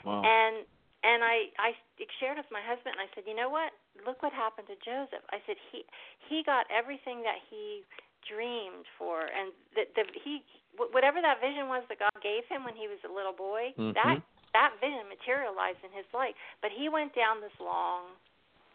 [0.07, 0.22] wow.
[0.22, 0.62] And
[1.03, 1.75] and I I
[2.22, 2.94] shared with my husband.
[2.94, 3.75] and I said, you know what?
[4.04, 5.24] Look what happened to Joseph.
[5.30, 5.87] I said he
[6.28, 7.82] he got everything that he
[8.26, 10.42] dreamed for, and that the he
[10.76, 13.72] whatever that vision was that God gave him when he was a little boy.
[13.94, 14.22] That Mhm.
[14.52, 18.16] that vision materialized in his life, but he went down this long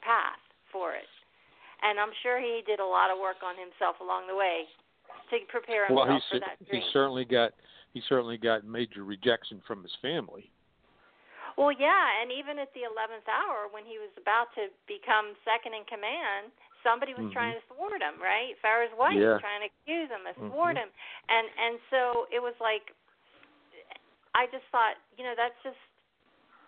[0.01, 0.39] path
[0.71, 1.09] for it.
[1.81, 4.69] And I'm sure he did a lot of work on himself along the way
[5.29, 7.53] to prepare himself well, for that he certainly got
[7.93, 10.49] he certainly got major rejection from his family.
[11.57, 15.73] Well, yeah, and even at the 11th hour when he was about to become second
[15.75, 16.51] in command,
[16.83, 17.33] somebody was Mhm.
[17.33, 18.57] trying to thwart him, right?
[18.61, 19.33] Pharaoh's wife Yeah.
[19.35, 20.87] was trying to accuse him, to thwart Mhm.
[20.87, 20.91] him.
[21.29, 22.93] And and so it was like
[24.33, 25.79] I just thought, you know, that's just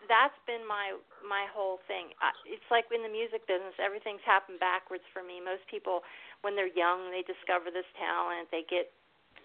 [0.08, 2.12] that's been my my whole thing.
[2.20, 5.40] I, it's like in the music business, everything's happened backwards for me.
[5.40, 6.04] Most people
[6.42, 8.92] when they're young, they discover this talent, they get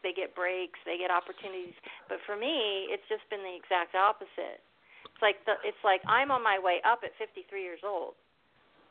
[0.03, 1.75] they get breaks, they get opportunities.
[2.09, 4.63] But for me, it's just been the exact opposite.
[5.05, 8.15] It's like the it's like I'm on my way up at 53 years old,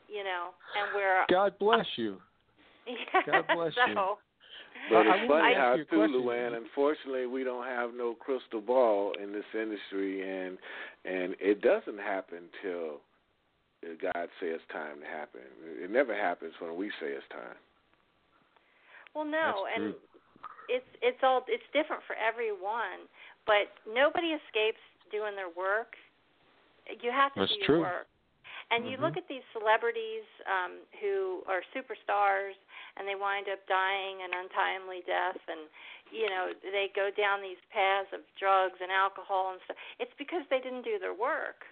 [0.08, 2.18] you know, and we're God bless you.
[2.86, 3.94] yeah, God bless so, you.
[4.90, 6.22] But I- I it's funny how too, question.
[6.22, 10.58] Luanne, unfortunately we don't have no crystal ball in this industry and
[11.04, 13.00] and it doesn't happen till
[14.02, 15.42] God says time to happen.
[15.78, 17.56] It never happens when we say it's time.
[19.14, 19.94] Well, no, That's and true.
[20.68, 23.06] it's it's all it's different for everyone,
[23.46, 25.96] but nobody escapes doing their work.
[26.88, 27.84] You have to That's do your true.
[27.84, 28.08] work.
[28.70, 29.02] And you Mhm.
[29.02, 32.56] look at these celebrities um who are superstars
[32.96, 35.68] and they wind up dying an untimely death and
[36.10, 39.76] you know, they go down these paths of drugs and alcohol and stuff.
[40.00, 41.68] It's because they didn't do their work.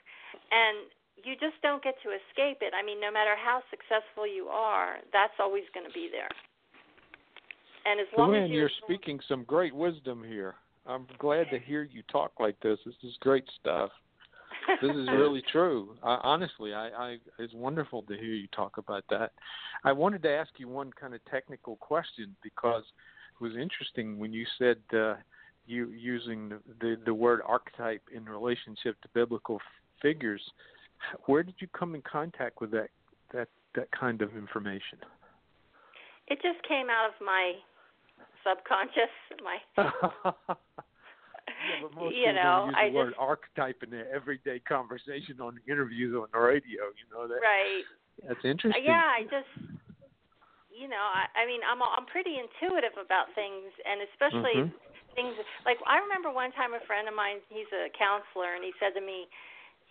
[0.53, 0.89] And
[1.25, 2.77] you just don't get to escape it.
[2.77, 6.29] I mean, no matter how successful you are, that's always going to be there.
[7.87, 10.57] And as long as you're, you're speaking some great wisdom here.
[10.89, 12.79] I'm glad to hear you talk like this.
[12.85, 13.91] This is great stuff.
[14.83, 15.97] This is really true.
[16.03, 19.33] I, honestly, I, I it's wonderful to hear you talk about that.
[19.85, 22.85] I wanted to ask you one kind of technical question because
[23.41, 25.15] it was interesting when you said uh,
[25.67, 29.63] you using the, the the word archetype in relationship to biblical f-
[30.03, 30.43] figures.
[31.27, 32.89] Where did you come in contact with that
[33.33, 34.99] that that kind of information?
[36.29, 37.55] it just came out of my
[38.47, 39.11] subconscious,
[39.43, 39.59] my
[41.57, 44.59] Yeah, but most you people know, use I the word just archetype in their everyday
[44.61, 46.91] conversation on interviews on the radio.
[46.95, 47.83] You know that right.
[48.23, 48.87] that's interesting.
[48.87, 49.51] Yeah, I just
[50.71, 54.75] you know, I I mean, I'm I'm pretty intuitive about things and especially Mhm.
[55.19, 58.71] things like I remember one time a friend of mine, he's a counselor and he
[58.79, 59.27] said to me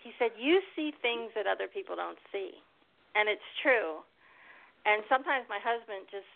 [0.03, 2.61] he said, "You see things that other people don't see."
[3.15, 4.03] and it's true.
[4.85, 6.29] And sometimes my husband just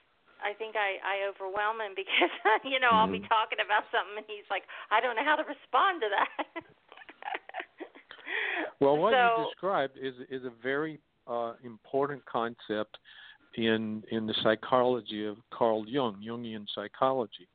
[0.43, 3.31] I think I I overwhelm him because you know I'll be Mm-hmm.
[3.31, 6.63] talking about something and he's like I don't know how to respond to that.
[8.79, 12.97] Well, what so, you described is is a very uh, important concept
[13.55, 17.47] in in the psychology of Carl Jung, Jungian psychology,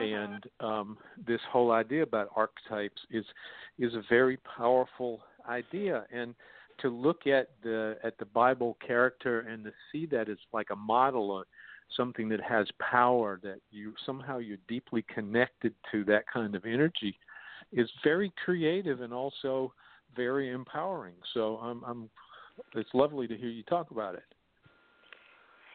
[0.00, 0.32] mhm.
[0.32, 3.24] and um, this whole idea about archetypes is
[3.78, 6.04] is a very powerful idea.
[6.12, 6.34] And
[6.80, 10.76] to look at the at the Bible character and to see that as like a
[10.76, 11.46] model of
[11.96, 17.18] something that has power, that you somehow you're deeply connected to that kind of energy,
[17.72, 19.72] is very creative and also
[20.16, 21.16] very empowering.
[21.34, 22.10] So I'm, I'm
[22.74, 24.24] it's lovely to hear you talk about it.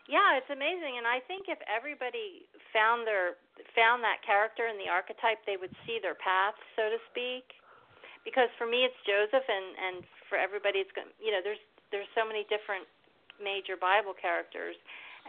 [0.04, 2.44] Yeah, it's amazing, and I think if everybody
[2.76, 3.40] found their
[3.72, 7.48] found that character in the archetype, they would see their path, so to speak.
[8.28, 9.96] Because for me, it's Joseph, and and
[10.28, 10.92] for everybody, it's.
[11.24, 11.62] You know, there's
[11.96, 12.84] there's so many different
[13.40, 14.76] major Bible characters,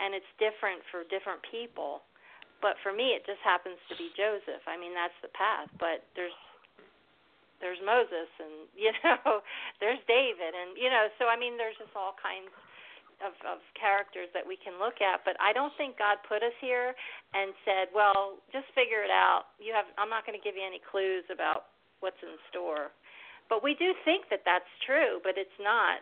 [0.01, 2.03] and it's different for different people.
[2.63, 4.65] But for me, it just happens to be Joseph.
[4.65, 5.69] I mean, that's the path.
[5.77, 6.35] But there's
[7.63, 9.41] there's Moses, and you know,
[9.79, 12.51] there's David, and you know, so I mean, there's just all kinds
[13.23, 16.57] of, of characters that we can look at, but I don't think God put us
[16.59, 16.93] here
[17.33, 20.67] and said, "Well, just figure it out." You have I'm not going to give you
[20.67, 21.73] any clues about
[22.05, 22.91] what's in store.
[23.49, 26.01] But we do think that that's true, but it's not.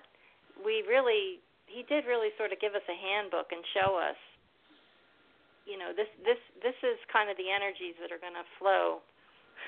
[0.62, 4.20] We really he did really sort of give us a handbook and show us
[5.64, 9.02] you know, this this this is kind of the energies that are going to flow.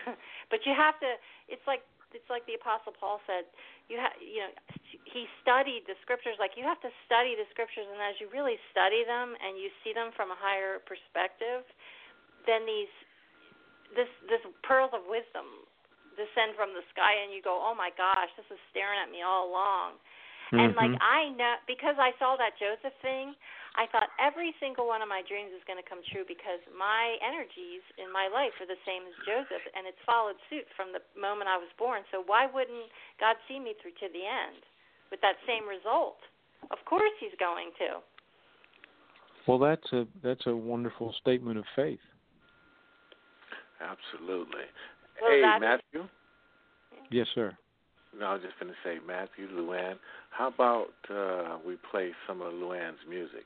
[0.51, 1.11] but you have to
[1.47, 3.47] it's like it's like the apostle Paul said,
[3.87, 4.53] you have you know
[5.07, 8.59] he studied the scriptures like you have to study the scriptures and as you really
[8.75, 11.63] study them and you see them from a higher perspective
[12.49, 12.91] then these
[13.95, 15.47] this this pearls of wisdom
[16.19, 19.21] descend from the sky and you go oh my gosh this is staring at me
[19.21, 19.99] all along
[20.53, 20.99] and like Mhm.
[21.01, 23.35] I know because I saw that Joseph thing
[23.75, 27.19] I thought every single one of my dreams is going to come true because my
[27.19, 31.03] energies in my life are the same as Joseph, and it's followed suit from the
[31.19, 32.07] moment I was born.
[32.15, 32.87] So why wouldn't
[33.19, 34.63] God see me through to the end
[35.11, 36.23] with that same result?
[36.71, 37.99] Of course, He's going to.
[39.51, 42.03] Well, that's a that's a wonderful statement of faith.
[43.83, 44.71] Absolutely.
[45.21, 46.09] Well, hey, Matthew.
[47.11, 47.53] Yes, sir.
[48.19, 49.97] No, I was just going to say, Matthew, Luanne,
[50.31, 53.45] how about uh, we play some of Luanne's music?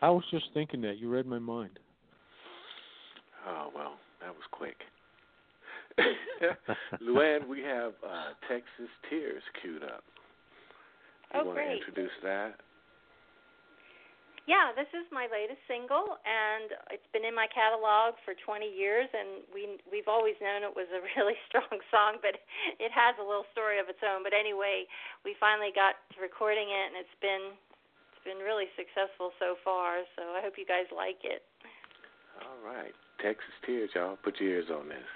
[0.00, 1.78] I was just thinking that you read my mind.
[3.46, 4.76] Oh, well, that was quick.
[7.02, 10.02] Luanne, we have uh, Texas Tears queued up.
[11.34, 11.66] You Oh, want great.
[11.66, 12.54] to introduce that?
[14.48, 19.04] Yeah, this is my latest single, and it's been in my catalog for 20 years.
[19.12, 22.40] And we we've always known it was a really strong song, but
[22.80, 24.24] it has a little story of its own.
[24.24, 24.88] But anyway,
[25.20, 27.52] we finally got to recording it, and it's been
[28.16, 30.00] it's been really successful so far.
[30.16, 31.44] So I hope you guys like it.
[32.40, 32.96] All right.
[33.20, 34.16] Texas Tears, y'all.
[34.16, 35.10] Put your ears on this.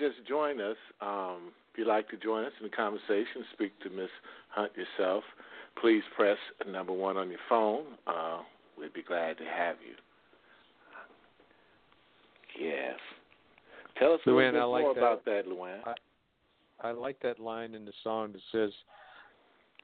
[0.00, 3.78] Our just joined us, um, if you'd like to join us in the conversation, speak
[3.80, 4.08] to Miss
[4.50, 5.24] Hunt yourself,
[5.80, 7.84] please press number one on your phone.
[8.06, 8.38] Uh,
[8.78, 9.94] we'd be glad to have you.
[12.58, 12.94] Yes.
[13.98, 15.00] Tell us a little bit I like more that.
[15.00, 15.94] about that, Luanne.
[16.82, 18.72] I like that line in the song that says,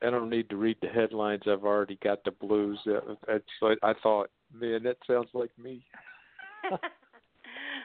[0.02, 1.46] "I don't need to read the headlines.
[1.46, 4.30] I've already got the blues." That- That's what I thought.
[4.52, 5.86] Man, that sounds like me.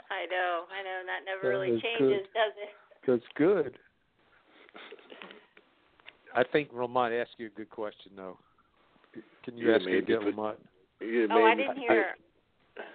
[0.09, 2.33] I know, I know, and that never That really changes, good.
[2.33, 2.71] does it?
[3.05, 3.77] That's good.
[6.35, 8.37] I think Lamont asked you a good question though.
[9.43, 10.59] Can you Yeah, ask it again, but- Lamont?
[10.99, 12.15] You Oh, I me didn't forget- hear.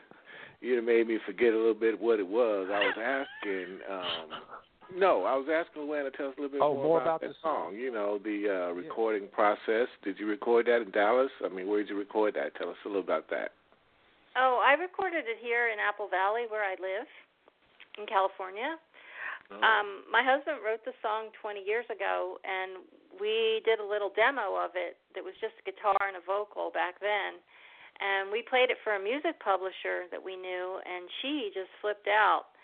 [0.60, 2.68] You made me forget a little bit what it was.
[2.70, 3.80] I was asking.
[3.90, 4.42] um
[4.94, 7.22] No, I was asking Luanne to tell us a little bit Oh, more, more about,
[7.22, 7.74] about the song.
[7.74, 9.88] You know, the uh recording process.
[10.04, 11.32] Did you record that in Dallas?
[11.44, 12.54] I mean, where did you record that?
[12.54, 13.52] Tell us a little about that.
[14.36, 17.08] Oh, I recorded it here in Apple Valley, where I live,
[18.00, 18.80] in California.
[19.52, 19.60] Oh.
[19.60, 22.80] Um, my husband wrote the song 20 years ago, and
[23.20, 26.72] we did a little demo of it that was just a guitar and a vocal
[26.72, 27.36] back then.
[28.00, 32.08] And we played it for a music publisher that we knew, and she just flipped
[32.08, 32.56] out.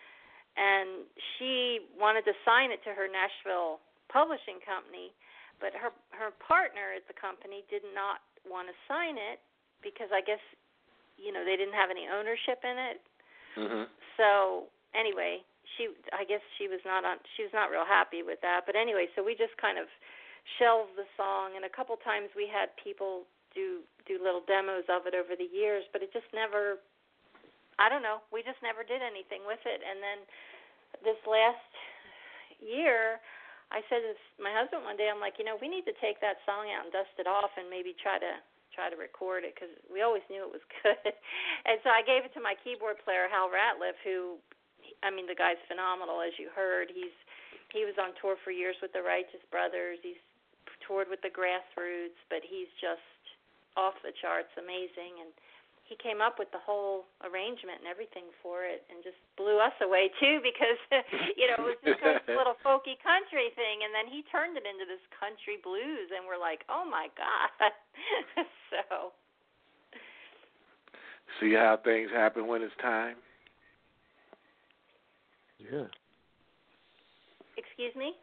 [0.56, 1.04] And
[1.36, 5.12] she wanted to sign it to her Nashville publishing company,
[5.60, 9.38] but her her partner at the company did not want to sign it
[9.84, 10.42] because I guess
[11.18, 12.98] you know they didn't have any ownership in it.
[13.58, 13.88] Mhm.
[14.16, 15.42] so anyway
[15.76, 18.64] she i guess she was not on she was not real happy with that.
[18.66, 19.86] But anyway so we just kind of
[20.58, 21.56] shelved the song.
[21.56, 25.48] And a couple times we had people do do little demos of it over the
[25.50, 26.78] years but it just never
[27.78, 29.80] i don't know we just never did anything with it.
[29.82, 30.18] And then
[31.04, 31.72] this last
[32.60, 33.20] year
[33.70, 36.18] i said to my husband one day i'm like you know we need to take
[36.20, 38.32] that song out and dust it off and maybe try to
[38.78, 41.10] try to record it because we always knew it was good
[41.66, 44.38] and so i gave it to my keyboard player hal ratliff who
[45.02, 46.90] I mean, the guy's phenomenal, as you heard.
[46.90, 47.14] He's
[47.70, 50.00] he was on tour for years with the Righteous Brothers.
[50.00, 50.20] He's
[50.88, 53.04] toured with the Grassroots, but he's just
[53.76, 55.20] off the charts, amazing.
[55.20, 55.30] And
[55.88, 59.74] he came up with the whole arrangement and everything for it, and just blew us
[59.80, 60.78] away too, because
[61.34, 64.68] you know it was just this little folky country thing, and then he turned it
[64.68, 67.72] into this country blues, and we're like, oh my god.
[68.70, 69.16] so
[71.40, 73.16] See how things happen when it's time.
[75.58, 75.86] Yeah.
[77.56, 78.14] excuse me.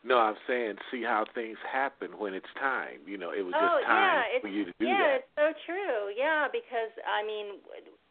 [0.00, 3.04] No, I'm saying see how things happen when it's time.
[3.04, 5.04] You know, it was Oh, just time yeah, for you to do yeah, that.
[5.04, 5.98] Yeah, it's so true.
[6.16, 7.60] Yeah, because I mean,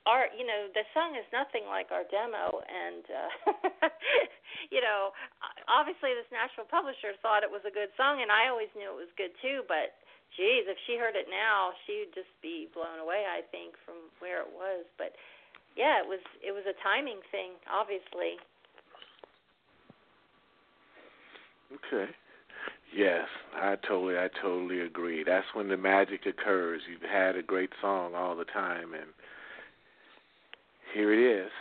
[0.06, 3.90] our you know the song is nothing like our demo, and uh,
[4.74, 5.18] you know,
[5.66, 9.00] obviously this national publisher thought it was a good song, and I always knew it
[9.10, 9.66] was good too.
[9.66, 9.98] But
[10.38, 13.26] geez, if she heard it now, she'd just be blown away.
[13.26, 15.18] I think from where it was, but
[15.74, 18.38] yeah, it was it was a timing thing, obviously.
[21.74, 22.11] Okay.
[22.95, 25.24] Yes, I totally, I totally agree.
[25.24, 26.82] That's when the magic occurs.
[26.89, 29.13] You've had a great song all the time, and
[30.93, 31.51] here it is.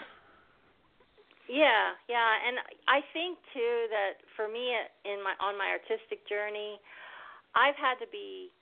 [1.49, 2.57] Yeah, yeah, and
[2.89, 4.73] I think too that for me
[5.05, 6.81] in my on my artistic journey,
[7.57, 8.53] I've had to be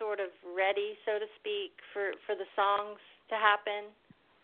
[0.00, 3.92] sort of ready, so to speak, for for the songs to happen.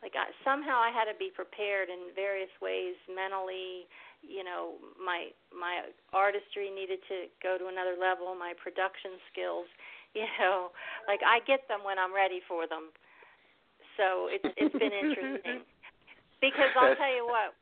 [0.04, 3.88] Like I, somehow I had to be prepared in various ways mentally.
[4.22, 8.34] You know, my my artistry needed to go to another level.
[8.34, 9.66] My production skills,
[10.18, 10.70] you know,
[11.08, 12.92] like I get them when I'm ready for them.
[13.96, 15.64] So it's it's been interesting
[16.44, 17.56] because I'll tell you what.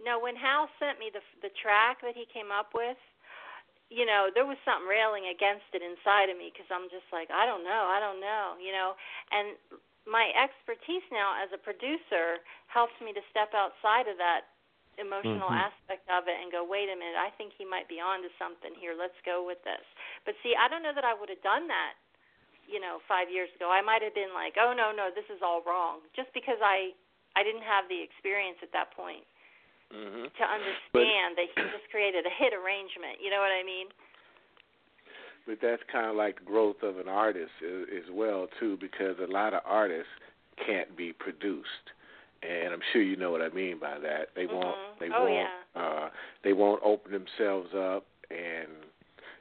[0.00, 2.96] No, when Hal sent me the the track that he came up with,
[3.90, 7.28] you know, there was something railing against it inside of me because I'm just like,
[7.28, 8.94] I don't know, I don't know, you know.
[9.34, 9.58] And
[10.06, 12.40] my expertise now as a producer
[12.70, 14.48] helps me to step outside of that
[15.00, 15.64] emotional Mhm.
[15.66, 18.76] aspect of it and go, wait a minute, I think he might be onto something
[18.76, 18.94] here.
[18.94, 19.82] Let's go with this.
[20.28, 21.96] But see, I don't know that I would have done that,
[22.68, 23.72] you know, five years ago.
[23.72, 26.92] I might have been like, oh no, no, this is all wrong, just because I
[27.34, 29.24] I didn't have the experience at that point
[29.90, 33.18] hmm to understand that he just created a hit arrangement.
[33.18, 33.88] You know what I mean?
[35.46, 39.26] But that's kind of like the growth of an artist as well too, because a
[39.26, 40.12] lot of artists
[40.64, 41.90] can't be produced,
[42.42, 44.30] and I'm sure you know what I mean by that.
[44.34, 44.76] They won't.
[44.76, 44.98] Mhm.
[44.98, 45.50] They Oh, won't.
[45.74, 45.82] yeah.
[45.82, 46.10] Uh,
[46.42, 48.68] they won't open themselves up, and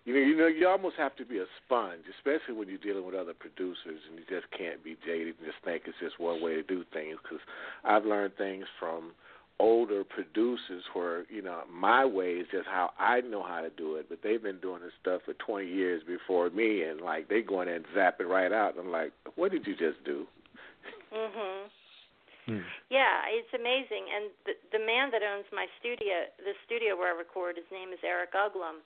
[0.06, 3.06] you know, you know, you almost have to be a sponge, especially when you're dealing
[3.06, 6.42] with other producers, and you just can't be jaded and just think it's just one
[6.42, 7.18] way to do things.
[7.22, 7.40] Because
[7.84, 9.14] I've learned things from
[9.60, 13.96] older producers where you know my way is just how I know how to do
[13.96, 17.42] it, but they've been doing this stuff for 20 years before me, and like they
[17.42, 18.76] go in and zap it right out.
[18.76, 20.28] And I'm like, what did you just do?
[21.14, 21.70] Mhm.
[22.50, 22.66] Hmm.
[22.90, 24.10] Yeah, it's amazing.
[24.10, 27.94] And the the man that owns my studio, the studio where I record, his name
[27.94, 28.82] is Eric Uglum.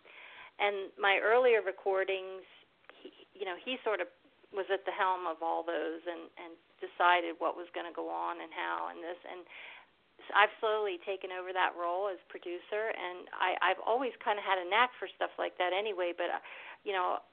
[0.59, 2.45] And my earlier recordings,
[2.93, 4.07] he, you know, he sort of
[4.53, 8.11] was at the helm of all those and and decided what was going to go
[8.11, 9.47] on and how and this and
[10.31, 14.61] I've slowly taken over that role as producer and I I've always kind of had
[14.61, 16.43] a knack for stuff like that anyway, but uh,
[16.85, 17.23] you know,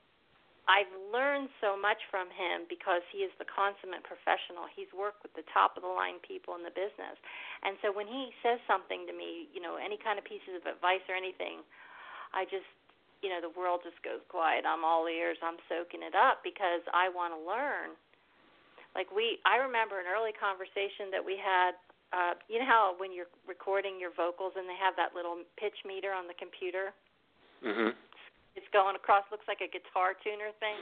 [0.68, 4.68] I've learned so much from him because he is the consummate professional.
[4.70, 7.16] He's worked with the top of the line people in the business.
[7.64, 10.64] And so when he says something to me, you know, any kind of pieces of
[10.68, 11.64] advice or anything,
[12.30, 12.68] I just,
[13.24, 14.62] you know, the world just goes quiet.
[14.68, 15.40] I'm all ears.
[15.42, 17.98] I'm soaking it up because I want to learn.
[18.94, 21.78] Like we I remember an early conversation that we had
[22.10, 25.78] uh you know how when you're recording your vocals and they have that little pitch
[25.86, 26.90] meter on the computer?
[27.62, 27.94] Mhm.
[28.58, 30.78] It's going across looks like a guitar tuner thing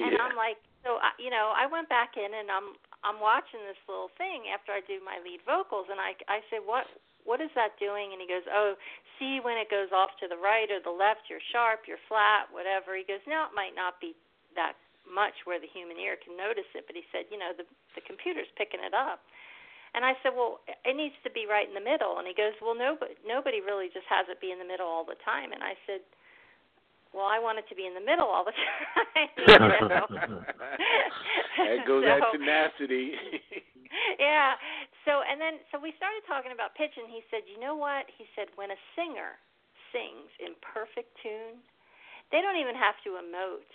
[0.00, 0.22] and yeah.
[0.22, 3.78] i'm like so I, you know i went back in and i'm i'm watching this
[3.86, 6.88] little thing after i do my lead vocals and i i said what
[7.24, 8.76] what is that doing and he goes oh
[9.20, 12.48] see when it goes off to the right or the left you're sharp you're flat
[12.52, 14.16] whatever he goes no it might not be
[14.56, 17.66] that much where the human ear can notice it but he said you know the
[17.92, 19.20] the computer's picking it up
[19.94, 22.52] and I said, "Well, it needs to be right in the middle." And he goes,
[22.58, 25.62] "Well, nobody nobody really just has it be in the middle all the time." And
[25.62, 26.02] I said,
[27.14, 29.30] well, I want it to be in the middle all the time.
[29.38, 29.46] You
[29.86, 30.42] know?
[31.62, 33.14] that goes so, that tenacity.
[34.18, 34.58] yeah.
[35.06, 38.10] So and then so we started talking about pitch, and he said, you know what?
[38.18, 39.38] He said when a singer
[39.94, 41.62] sings in perfect tune,
[42.34, 43.70] they don't even have to emote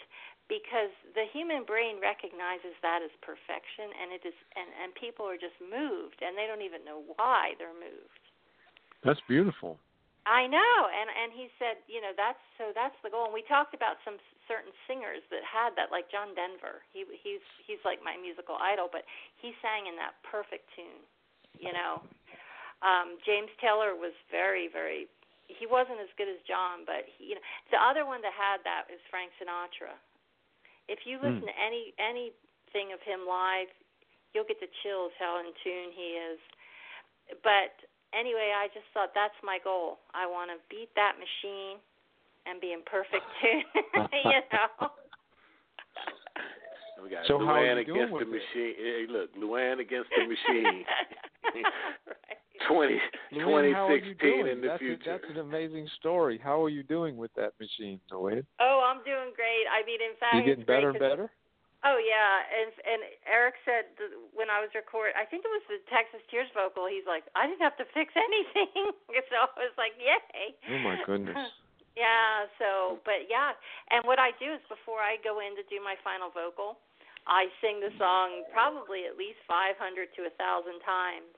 [0.52, 5.40] because the human brain recognizes that as perfection, and it is and and people are
[5.40, 8.20] just moved, and they don't even know why they're moved.
[9.08, 9.80] That's beautiful.
[10.28, 13.26] I know, and and he said, you know, that's so that's the goal.
[13.32, 16.84] And we talked about some certain singers that had that, like John Denver.
[16.92, 19.08] He he's he's like my musical idol, but
[19.40, 21.02] he sang in that perfect tune.
[21.58, 22.04] You know,
[22.84, 25.08] um, James Taylor was very very.
[25.50, 28.62] He wasn't as good as John, but he, you know, the other one that had
[28.70, 29.98] that is Frank Sinatra.
[30.86, 31.50] If you listen Hmm.
[31.50, 33.72] to any anything of him live,
[34.34, 36.40] you'll get the chills how in tune he is.
[37.42, 37.74] But
[38.14, 40.00] anyway, I just thought that's my goal.
[40.14, 41.78] I want to beat that machine
[42.46, 43.64] and be in perfect tune.
[44.26, 44.90] you know.
[47.04, 48.32] we got So how are Luanne you doing against the with it?
[48.32, 48.74] machine.
[48.78, 50.86] Hey, look, Luanne against the machine.
[50.86, 52.38] right.
[52.68, 53.00] 20,
[53.34, 54.52] Luanne, how are you 2016 doing?
[54.52, 55.10] in the that's future.
[55.10, 56.38] A, that's an amazing story.
[56.44, 58.46] How are you doing with that machine, Luanne?
[58.60, 59.66] Oh, I'm doing great.
[59.72, 61.32] I mean, in fact, You getting better and 'cause- better?
[61.88, 65.64] Oh yeah, and and Eric said th- when I was record, I think it was
[65.72, 66.92] the Texas Tears vocal.
[66.92, 68.92] He's like, I didn't have to fix anything,
[69.32, 70.60] so I was like, yay.
[70.76, 71.40] Oh my goodness.
[71.98, 73.52] Yeah, so but yeah,
[73.92, 76.80] and what I do is before I go in to do my final vocal,
[77.28, 79.76] I sing the song probably at least 500
[80.16, 81.36] to a 1000 times.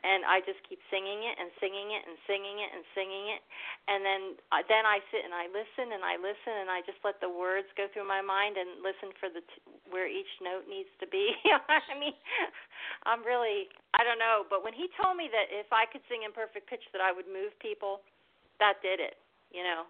[0.00, 3.42] And I just keep singing it and singing it and singing it and singing it.
[3.86, 7.00] And then uh, then I sit and I listen and I listen and I just
[7.04, 10.64] let the words go through my mind and listen for the t- where each note
[10.66, 11.36] needs to be.
[11.68, 12.16] I mean,
[13.04, 16.24] I'm really I don't know, but when he told me that if I could sing
[16.24, 18.00] in perfect pitch that I would move people,
[18.56, 19.20] that did it
[19.52, 19.82] you know.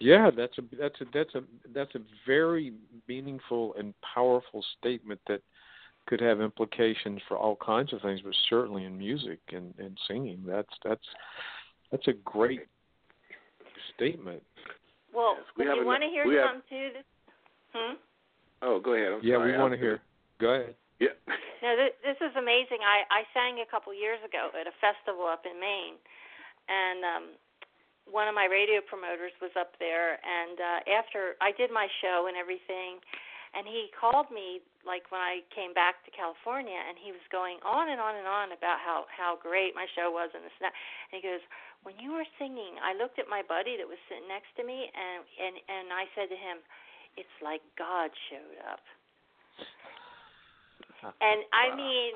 [0.00, 2.72] Yeah, that's a that's a that's a that's a very
[3.08, 5.40] meaningful and powerful statement that
[6.06, 10.42] could have implications for all kinds of things, but certainly in music and, and singing.
[10.46, 11.06] That's that's
[11.90, 12.60] that's a great
[13.94, 14.42] statement.
[15.14, 17.04] Well, Yes, we if have you want to hear we have- some too, this,
[17.74, 17.94] hmm.
[18.62, 19.12] Oh, go ahead.
[19.12, 19.52] I'm yeah, sorry.
[19.52, 20.00] we want to hear.
[20.40, 20.74] Go ahead.
[21.02, 21.18] Yeah.
[21.62, 22.78] No, this, this is amazing.
[22.86, 25.98] I I sang a couple years ago at a festival up in Maine,
[26.70, 27.24] and um,
[28.10, 30.18] one of my radio promoters was up there.
[30.22, 33.02] And uh, after I did my show and everything,
[33.54, 37.60] and he called me like when I came back to California, and he was going
[37.62, 40.68] on and on and on about how how great my show was and this and
[40.70, 40.76] that.
[41.12, 41.44] And he goes,
[41.84, 44.88] when you were singing, I looked at my buddy that was sitting next to me,
[44.90, 46.60] and and and I said to him,
[47.16, 48.82] it's like God showed up.
[51.22, 51.76] And I Wow.
[51.76, 52.14] mean,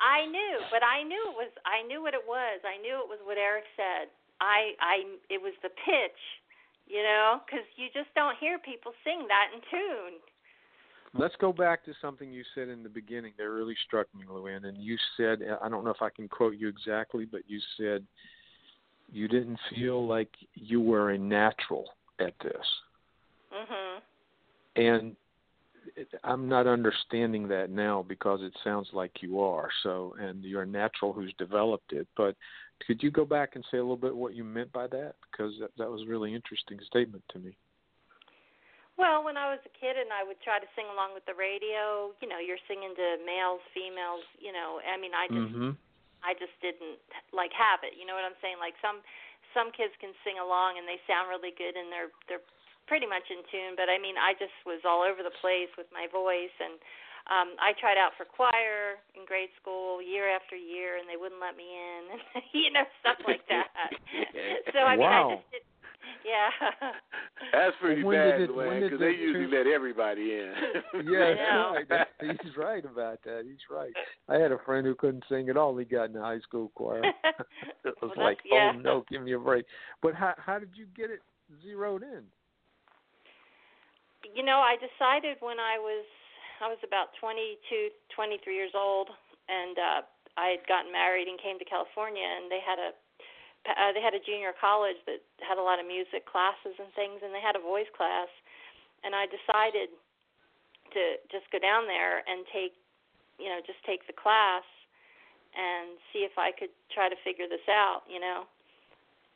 [0.00, 2.60] I knew, but I knew it was I knew what it was.
[2.64, 4.08] I knew it was what Eric said.
[4.40, 4.96] I I
[5.30, 6.20] it was the pitch,
[6.86, 10.16] you know, cuz you just don't hear people sing that in tune.
[11.14, 14.66] Let's go back to something you said in the beginning that really struck me, Luanne.
[14.66, 18.04] And you said, I don't know if I can quote you exactly, but you said
[19.12, 21.84] you didn't feel like you were a natural
[22.18, 22.82] at this.
[23.52, 24.02] Mhm.
[24.76, 25.16] And
[25.94, 29.70] it, I'm not understanding that now because it sounds like you are.
[29.82, 32.06] So, and you're a natural who's developed it.
[32.16, 32.36] But
[32.86, 35.14] could you go back and say a little bit what you meant by that?
[35.30, 37.56] Because that, that was a really interesting statement to me.
[38.96, 41.36] Well, when I was a kid and I would try to sing along with the
[41.36, 45.76] radio, you know, you're singing to males, females, you know, I mean, I just Mhm.
[46.24, 46.98] I just didn't
[47.32, 47.94] like have it.
[47.94, 48.58] You know what I'm saying?
[48.58, 49.02] Like some
[49.54, 52.44] some kids can sing along and they sound really good and they're they're
[52.88, 55.86] pretty much in tune, but I mean, I just was all over the place with
[55.92, 56.80] my voice and
[57.28, 61.40] um I tried out for choir in grade school year after year and they wouldn't
[61.40, 62.02] let me in
[62.64, 63.68] you know stuff like that.
[64.72, 65.28] so I mean, Wow.
[65.28, 65.64] I just did
[66.24, 66.90] yeah.
[67.52, 70.52] That's pretty When bad, did it- Luanne, because they usually turn- let everybody in.
[71.04, 71.72] Yeah, know.
[71.76, 71.88] right.
[71.88, 73.42] That- He's right about that.
[73.44, 73.92] He's right.
[74.28, 75.76] I had a friend who couldn't sing at all.
[75.76, 77.02] He got in the high school choir.
[77.84, 78.72] it was Well, like, yeah.
[78.74, 79.66] oh no, give me a break.
[80.02, 81.20] But how how did you get it
[81.62, 82.22] zeroed in?
[84.34, 86.04] you know, I decided when I was
[86.60, 89.08] I was about 22, 23 years old,
[89.48, 90.00] and uh,
[90.40, 92.90] I had gotten married and came to California, and they had a
[93.66, 97.20] uh, they had a junior college that had a lot of music classes and things,
[97.22, 98.30] and they had a voice class,
[99.02, 99.90] and I decided
[100.94, 102.78] to just go down there and take,
[103.42, 104.64] you know, just take the class
[105.56, 108.46] and see if I could try to figure this out, you know.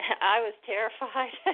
[0.20, 1.34] I was terrified.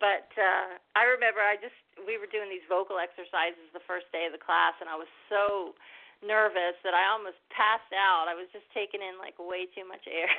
[0.00, 1.76] but uh I remember I just
[2.08, 5.08] we were doing these vocal exercises the first day of the class and I was
[5.28, 5.76] so
[6.24, 8.28] nervous that I almost passed out.
[8.28, 10.30] I was just taking in like way too much air.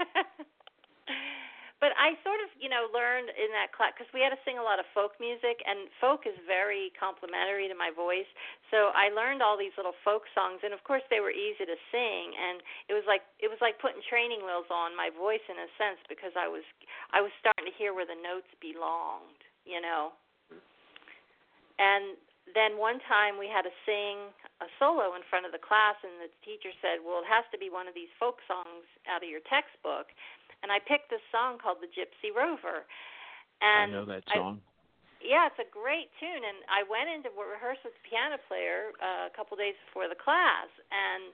[1.84, 4.56] but I sort of, you know, learned in that class because we had to sing
[4.56, 8.30] a lot of folk music, and folk is very complementary to my voice.
[8.72, 11.78] So I learned all these little folk songs, and of course they were easy to
[11.92, 15.60] sing, and it was like it was like putting training wheels on my voice in
[15.60, 16.64] a sense because I was
[17.12, 20.16] I was starting to hear where the notes belonged, you know.
[21.76, 22.16] And
[22.56, 24.32] then one time we had to sing
[24.64, 27.58] a solo in front of the class, and the teacher said, "Well, it has to
[27.60, 30.08] be one of these folk songs out of your textbook."
[30.64, 32.88] And I picked this song called "The Gypsy Rover."
[33.60, 34.62] And I know that I- song.
[35.20, 38.92] yeah, it's a great tune, and I went in to rehearse with the piano player
[39.00, 41.32] uh, a couple days before the class, and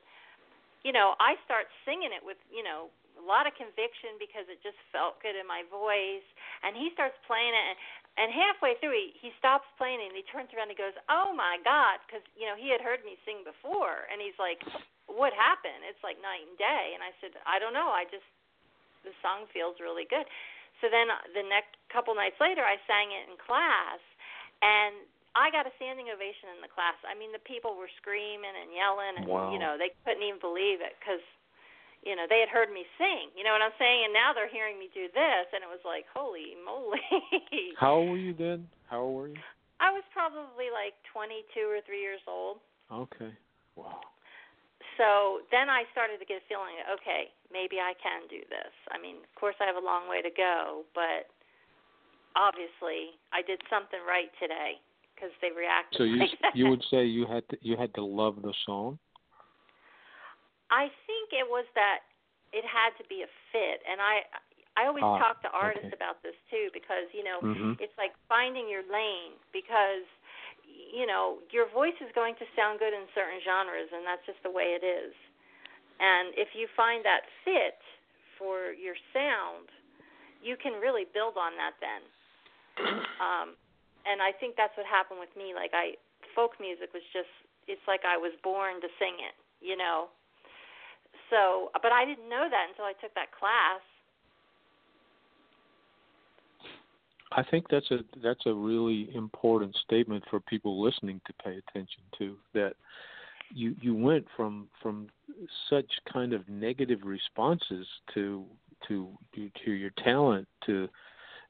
[0.83, 2.91] you know, I start singing it with you know
[3.21, 6.25] a lot of conviction because it just felt good in my voice,
[6.64, 7.79] and he starts playing it, and,
[8.16, 10.97] and halfway through he he stops playing it, and he turns around and he goes,
[11.12, 14.64] "Oh my God," because you know he had heard me sing before, and he's like,
[15.07, 18.27] "What happened?" It's like night and day, and I said, "I don't know, I just
[19.05, 20.25] the song feels really good."
[20.81, 24.01] So then uh, the next couple nights later, I sang it in class,
[24.64, 25.05] and
[25.37, 26.99] I got a standing ovation in the class.
[27.07, 29.53] I mean, the people were screaming and yelling, and Wow.
[29.53, 31.23] you know they couldn't even believe it because
[32.05, 33.33] you know they had heard me sing.
[33.37, 34.09] You know what I'm saying?
[34.09, 37.03] And now they're hearing me do this, and it was like, holy moly!
[37.81, 38.69] How old were you then?
[38.89, 39.41] How old were you?
[39.81, 42.61] I was probably like 22 or three years old.
[42.93, 43.33] Okay.
[43.77, 44.05] Wow.
[45.01, 48.75] So then I started to get a feeling, okay, maybe I can do this.
[48.93, 51.33] I mean, of course, I have a long way to go, but
[52.37, 54.77] obviously, I did something right today
[55.17, 55.97] because they reacted.
[55.97, 58.99] So you like you would say you had to you had to love the song.
[60.71, 62.07] I think it was that
[62.53, 64.23] it had to be a fit, and I
[64.77, 65.97] I always Ah, talk to artists okay.
[65.97, 67.77] about this too because you know Mhm.
[67.81, 70.07] it's like finding your lane because
[70.64, 74.43] you know your voice is going to sound good in certain genres and that's just
[74.43, 75.12] the way it is
[76.01, 77.79] and if you find that fit
[78.39, 79.68] for your sound
[80.43, 82.03] you can really build on that then
[83.21, 83.49] um
[84.07, 85.95] and i think that's what happened with me like i
[86.35, 87.31] folk music was just
[87.66, 90.09] it's like i was born to sing it you know
[91.31, 93.81] so but i didn't know that until i took that class.
[97.33, 102.03] I think that's a that's a really important statement for people listening to pay attention
[102.18, 102.74] to that
[103.55, 105.09] you you went from from
[105.68, 108.45] such kind of negative responses to
[108.89, 109.09] to
[109.64, 110.89] to your talent to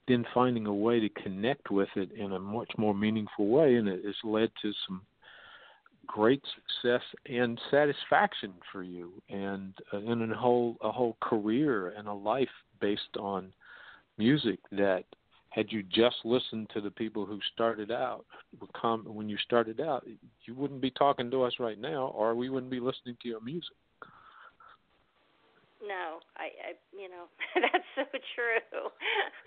[0.08, 3.88] then finding a way to connect with it in a much more meaningful way and
[3.88, 5.00] it has led to some
[6.10, 12.08] great success and satisfaction for you and uh, and a whole a whole career and
[12.08, 12.48] a life
[12.80, 13.52] based on
[14.18, 15.04] music that
[15.50, 18.24] had you just listened to the people who started out
[19.06, 20.04] when you started out
[20.44, 23.40] you wouldn't be talking to us right now or we wouldn't be listening to your
[23.40, 23.76] music
[25.80, 28.04] No, I, I you know, that's so
[28.34, 28.90] true.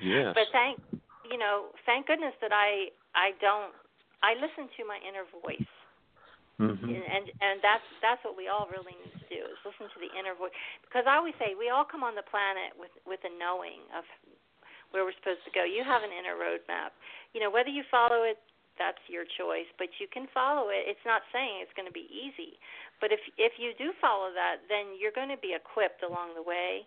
[0.02, 0.34] Yes.
[0.34, 0.82] But thank,
[1.30, 3.72] you know, thank goodness that I I don't
[4.24, 5.70] I listen to my inner voice.
[6.62, 6.86] Mm-hmm.
[6.86, 10.12] And and that's that's what we all really need to do is listen to the
[10.14, 10.54] inner voice
[10.86, 14.06] because I always say we all come on the planet with with a knowing of
[14.94, 15.66] where we're supposed to go.
[15.66, 16.94] You have an inner roadmap.
[17.34, 18.38] You know whether you follow it
[18.78, 20.90] that's your choice, but you can follow it.
[20.90, 22.58] It's not saying it's going to be easy,
[23.02, 26.42] but if if you do follow that, then you're going to be equipped along the
[26.42, 26.86] way.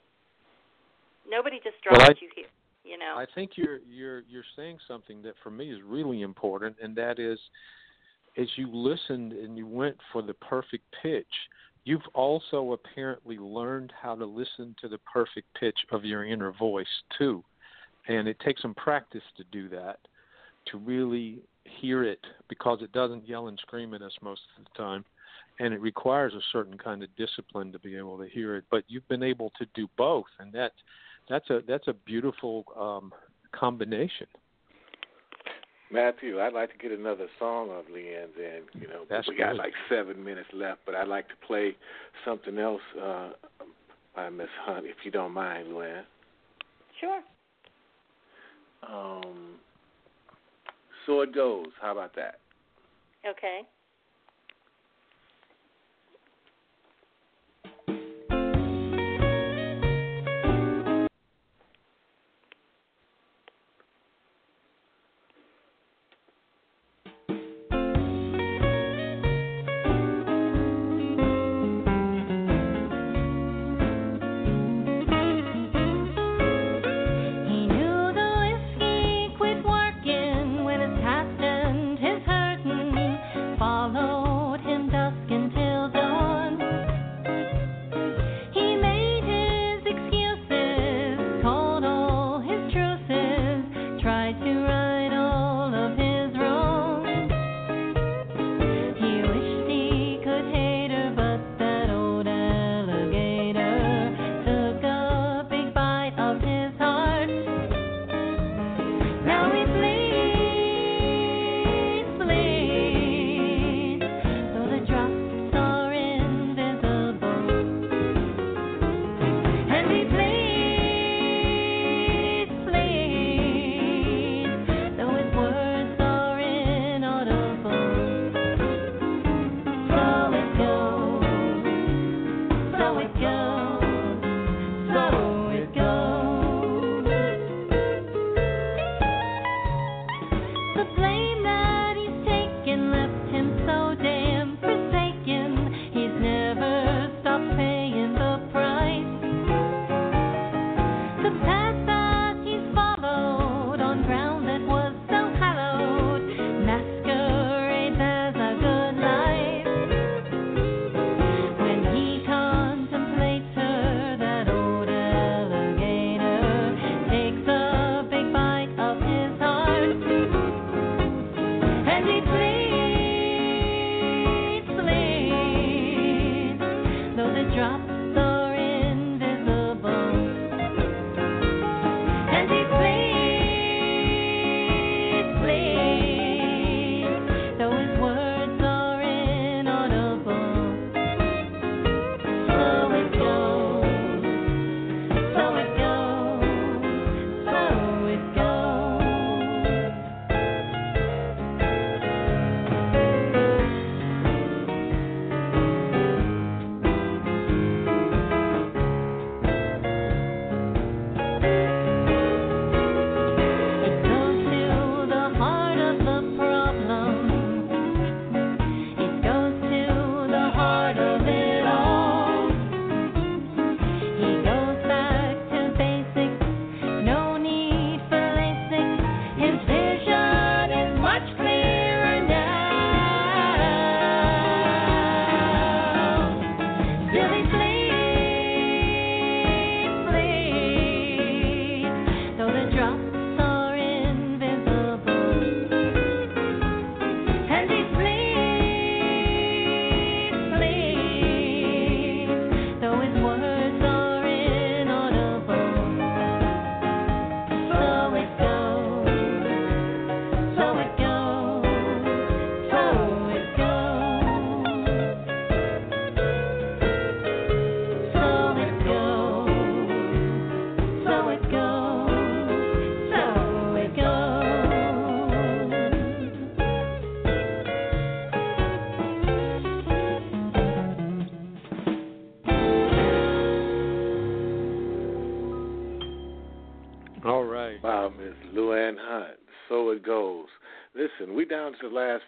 [1.29, 2.51] Nobody just drives well, I, you here,
[2.83, 3.15] you know.
[3.19, 7.19] I think you're you're you're saying something that for me is really important, and that
[7.19, 7.39] is
[8.37, 11.27] as you listened and you went for the perfect pitch,
[11.85, 16.87] you've also apparently learned how to listen to the perfect pitch of your inner voice
[17.17, 17.43] too.
[18.09, 19.99] And it takes some practice to do that,
[20.71, 21.41] to really
[21.81, 25.05] hear it because it doesn't yell and scream at us most of the time.
[25.59, 28.65] And it requires a certain kind of discipline to be able to hear it.
[28.71, 30.53] But you've been able to do both and
[31.29, 33.13] that's a that's a beautiful um
[33.53, 34.27] combination.
[35.91, 38.81] Matthew, I'd like to get another song of Leanne's in.
[38.81, 39.43] You know, That's we good.
[39.43, 41.77] got like seven minutes left, but I'd like to play
[42.25, 43.31] something else uh,
[44.15, 46.03] by Miss Hunt, if you don't mind, Leanne.
[47.01, 47.21] Sure.
[48.89, 49.55] Um,
[51.07, 51.67] so it goes.
[51.81, 52.41] How about that?
[53.29, 53.61] Okay.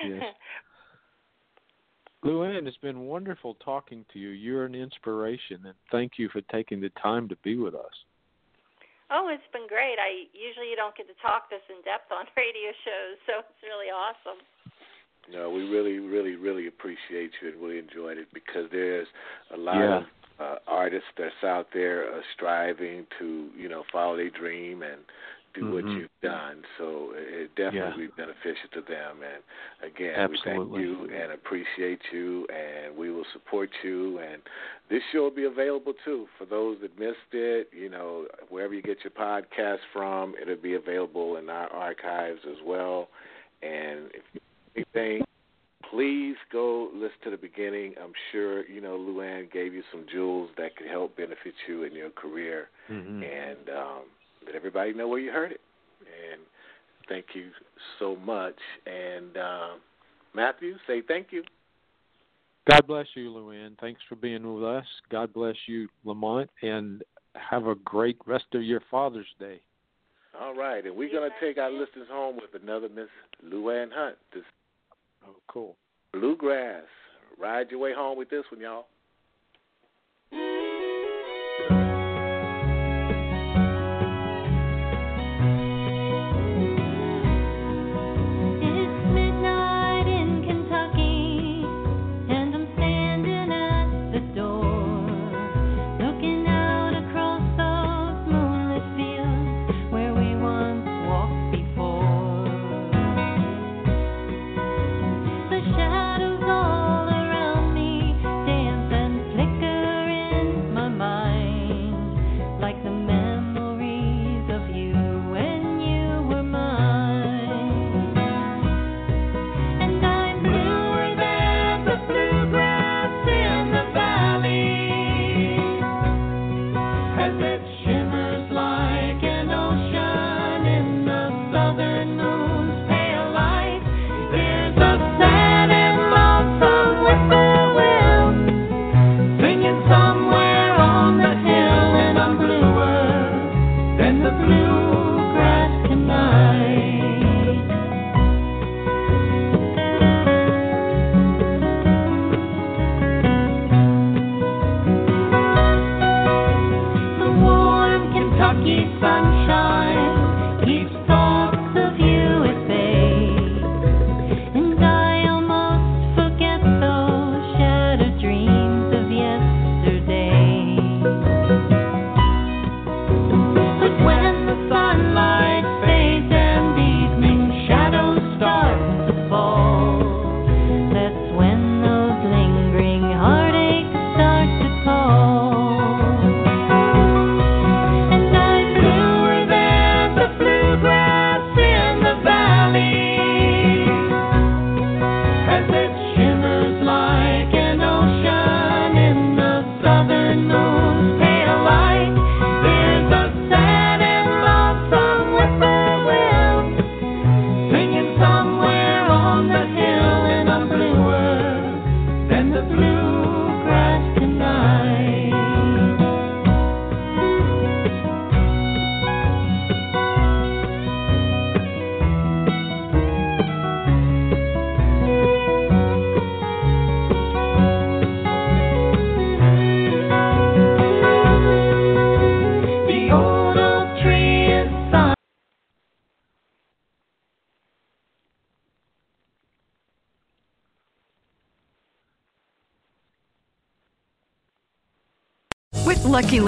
[0.07, 0.22] Yes.
[2.24, 4.31] Luanne, it's been wonderful talking to you.
[4.31, 7.93] You're an inspiration, and thank you for taking the time to be with us.
[9.11, 9.99] Oh, it's been great.
[10.03, 13.63] I usually you don't get to talk this in depth on radio shows, so it's
[13.63, 14.43] really awesome.
[15.31, 19.09] No, we really, really, really appreciate you and really enjoyed it because there's
[19.53, 19.97] a lot Yeah.
[19.99, 20.05] of
[20.39, 25.01] uh, artists that's out there uh, striving to, you know, follow their dream and
[25.61, 26.63] do what you've done.
[26.79, 29.17] So it definitely be beneficial to them.
[29.23, 30.81] And again, Absolutely.
[30.81, 34.19] we thank you and appreciate you, and we will support you.
[34.19, 34.43] And
[34.91, 37.71] this show will be available too for those that missed it.
[37.73, 42.59] You know, wherever you get your podcast from, it'll be available in our archives as
[42.65, 43.09] well.
[43.63, 44.41] And if you
[44.77, 45.25] anything,
[45.91, 47.95] please go listen to the beginning.
[48.03, 51.95] I'm sure you know Luanne gave you some jewels that could help benefit you in
[51.95, 53.21] your career, Mm-hmm.
[53.23, 54.03] and um,
[54.47, 55.61] let everybody know where you heard it.
[56.01, 56.40] And
[57.09, 57.51] thank you
[57.99, 58.57] so much.
[58.86, 59.80] And um,
[60.34, 61.42] Matthew, say thank you.
[62.70, 63.78] God bless you, Luanne.
[63.80, 64.84] Thanks for being with us.
[65.11, 67.03] God bless you, Lamont, and
[67.34, 69.61] have a great rest of your Father's Day.
[70.40, 73.07] All right, and we're gonna take our listeners home with another Miss
[73.44, 74.16] Luanne Hunt.
[74.34, 74.42] This
[75.26, 75.76] Oh, cool.
[76.12, 76.84] bluegrass.
[77.38, 78.86] Ride your way home with this one, y'all.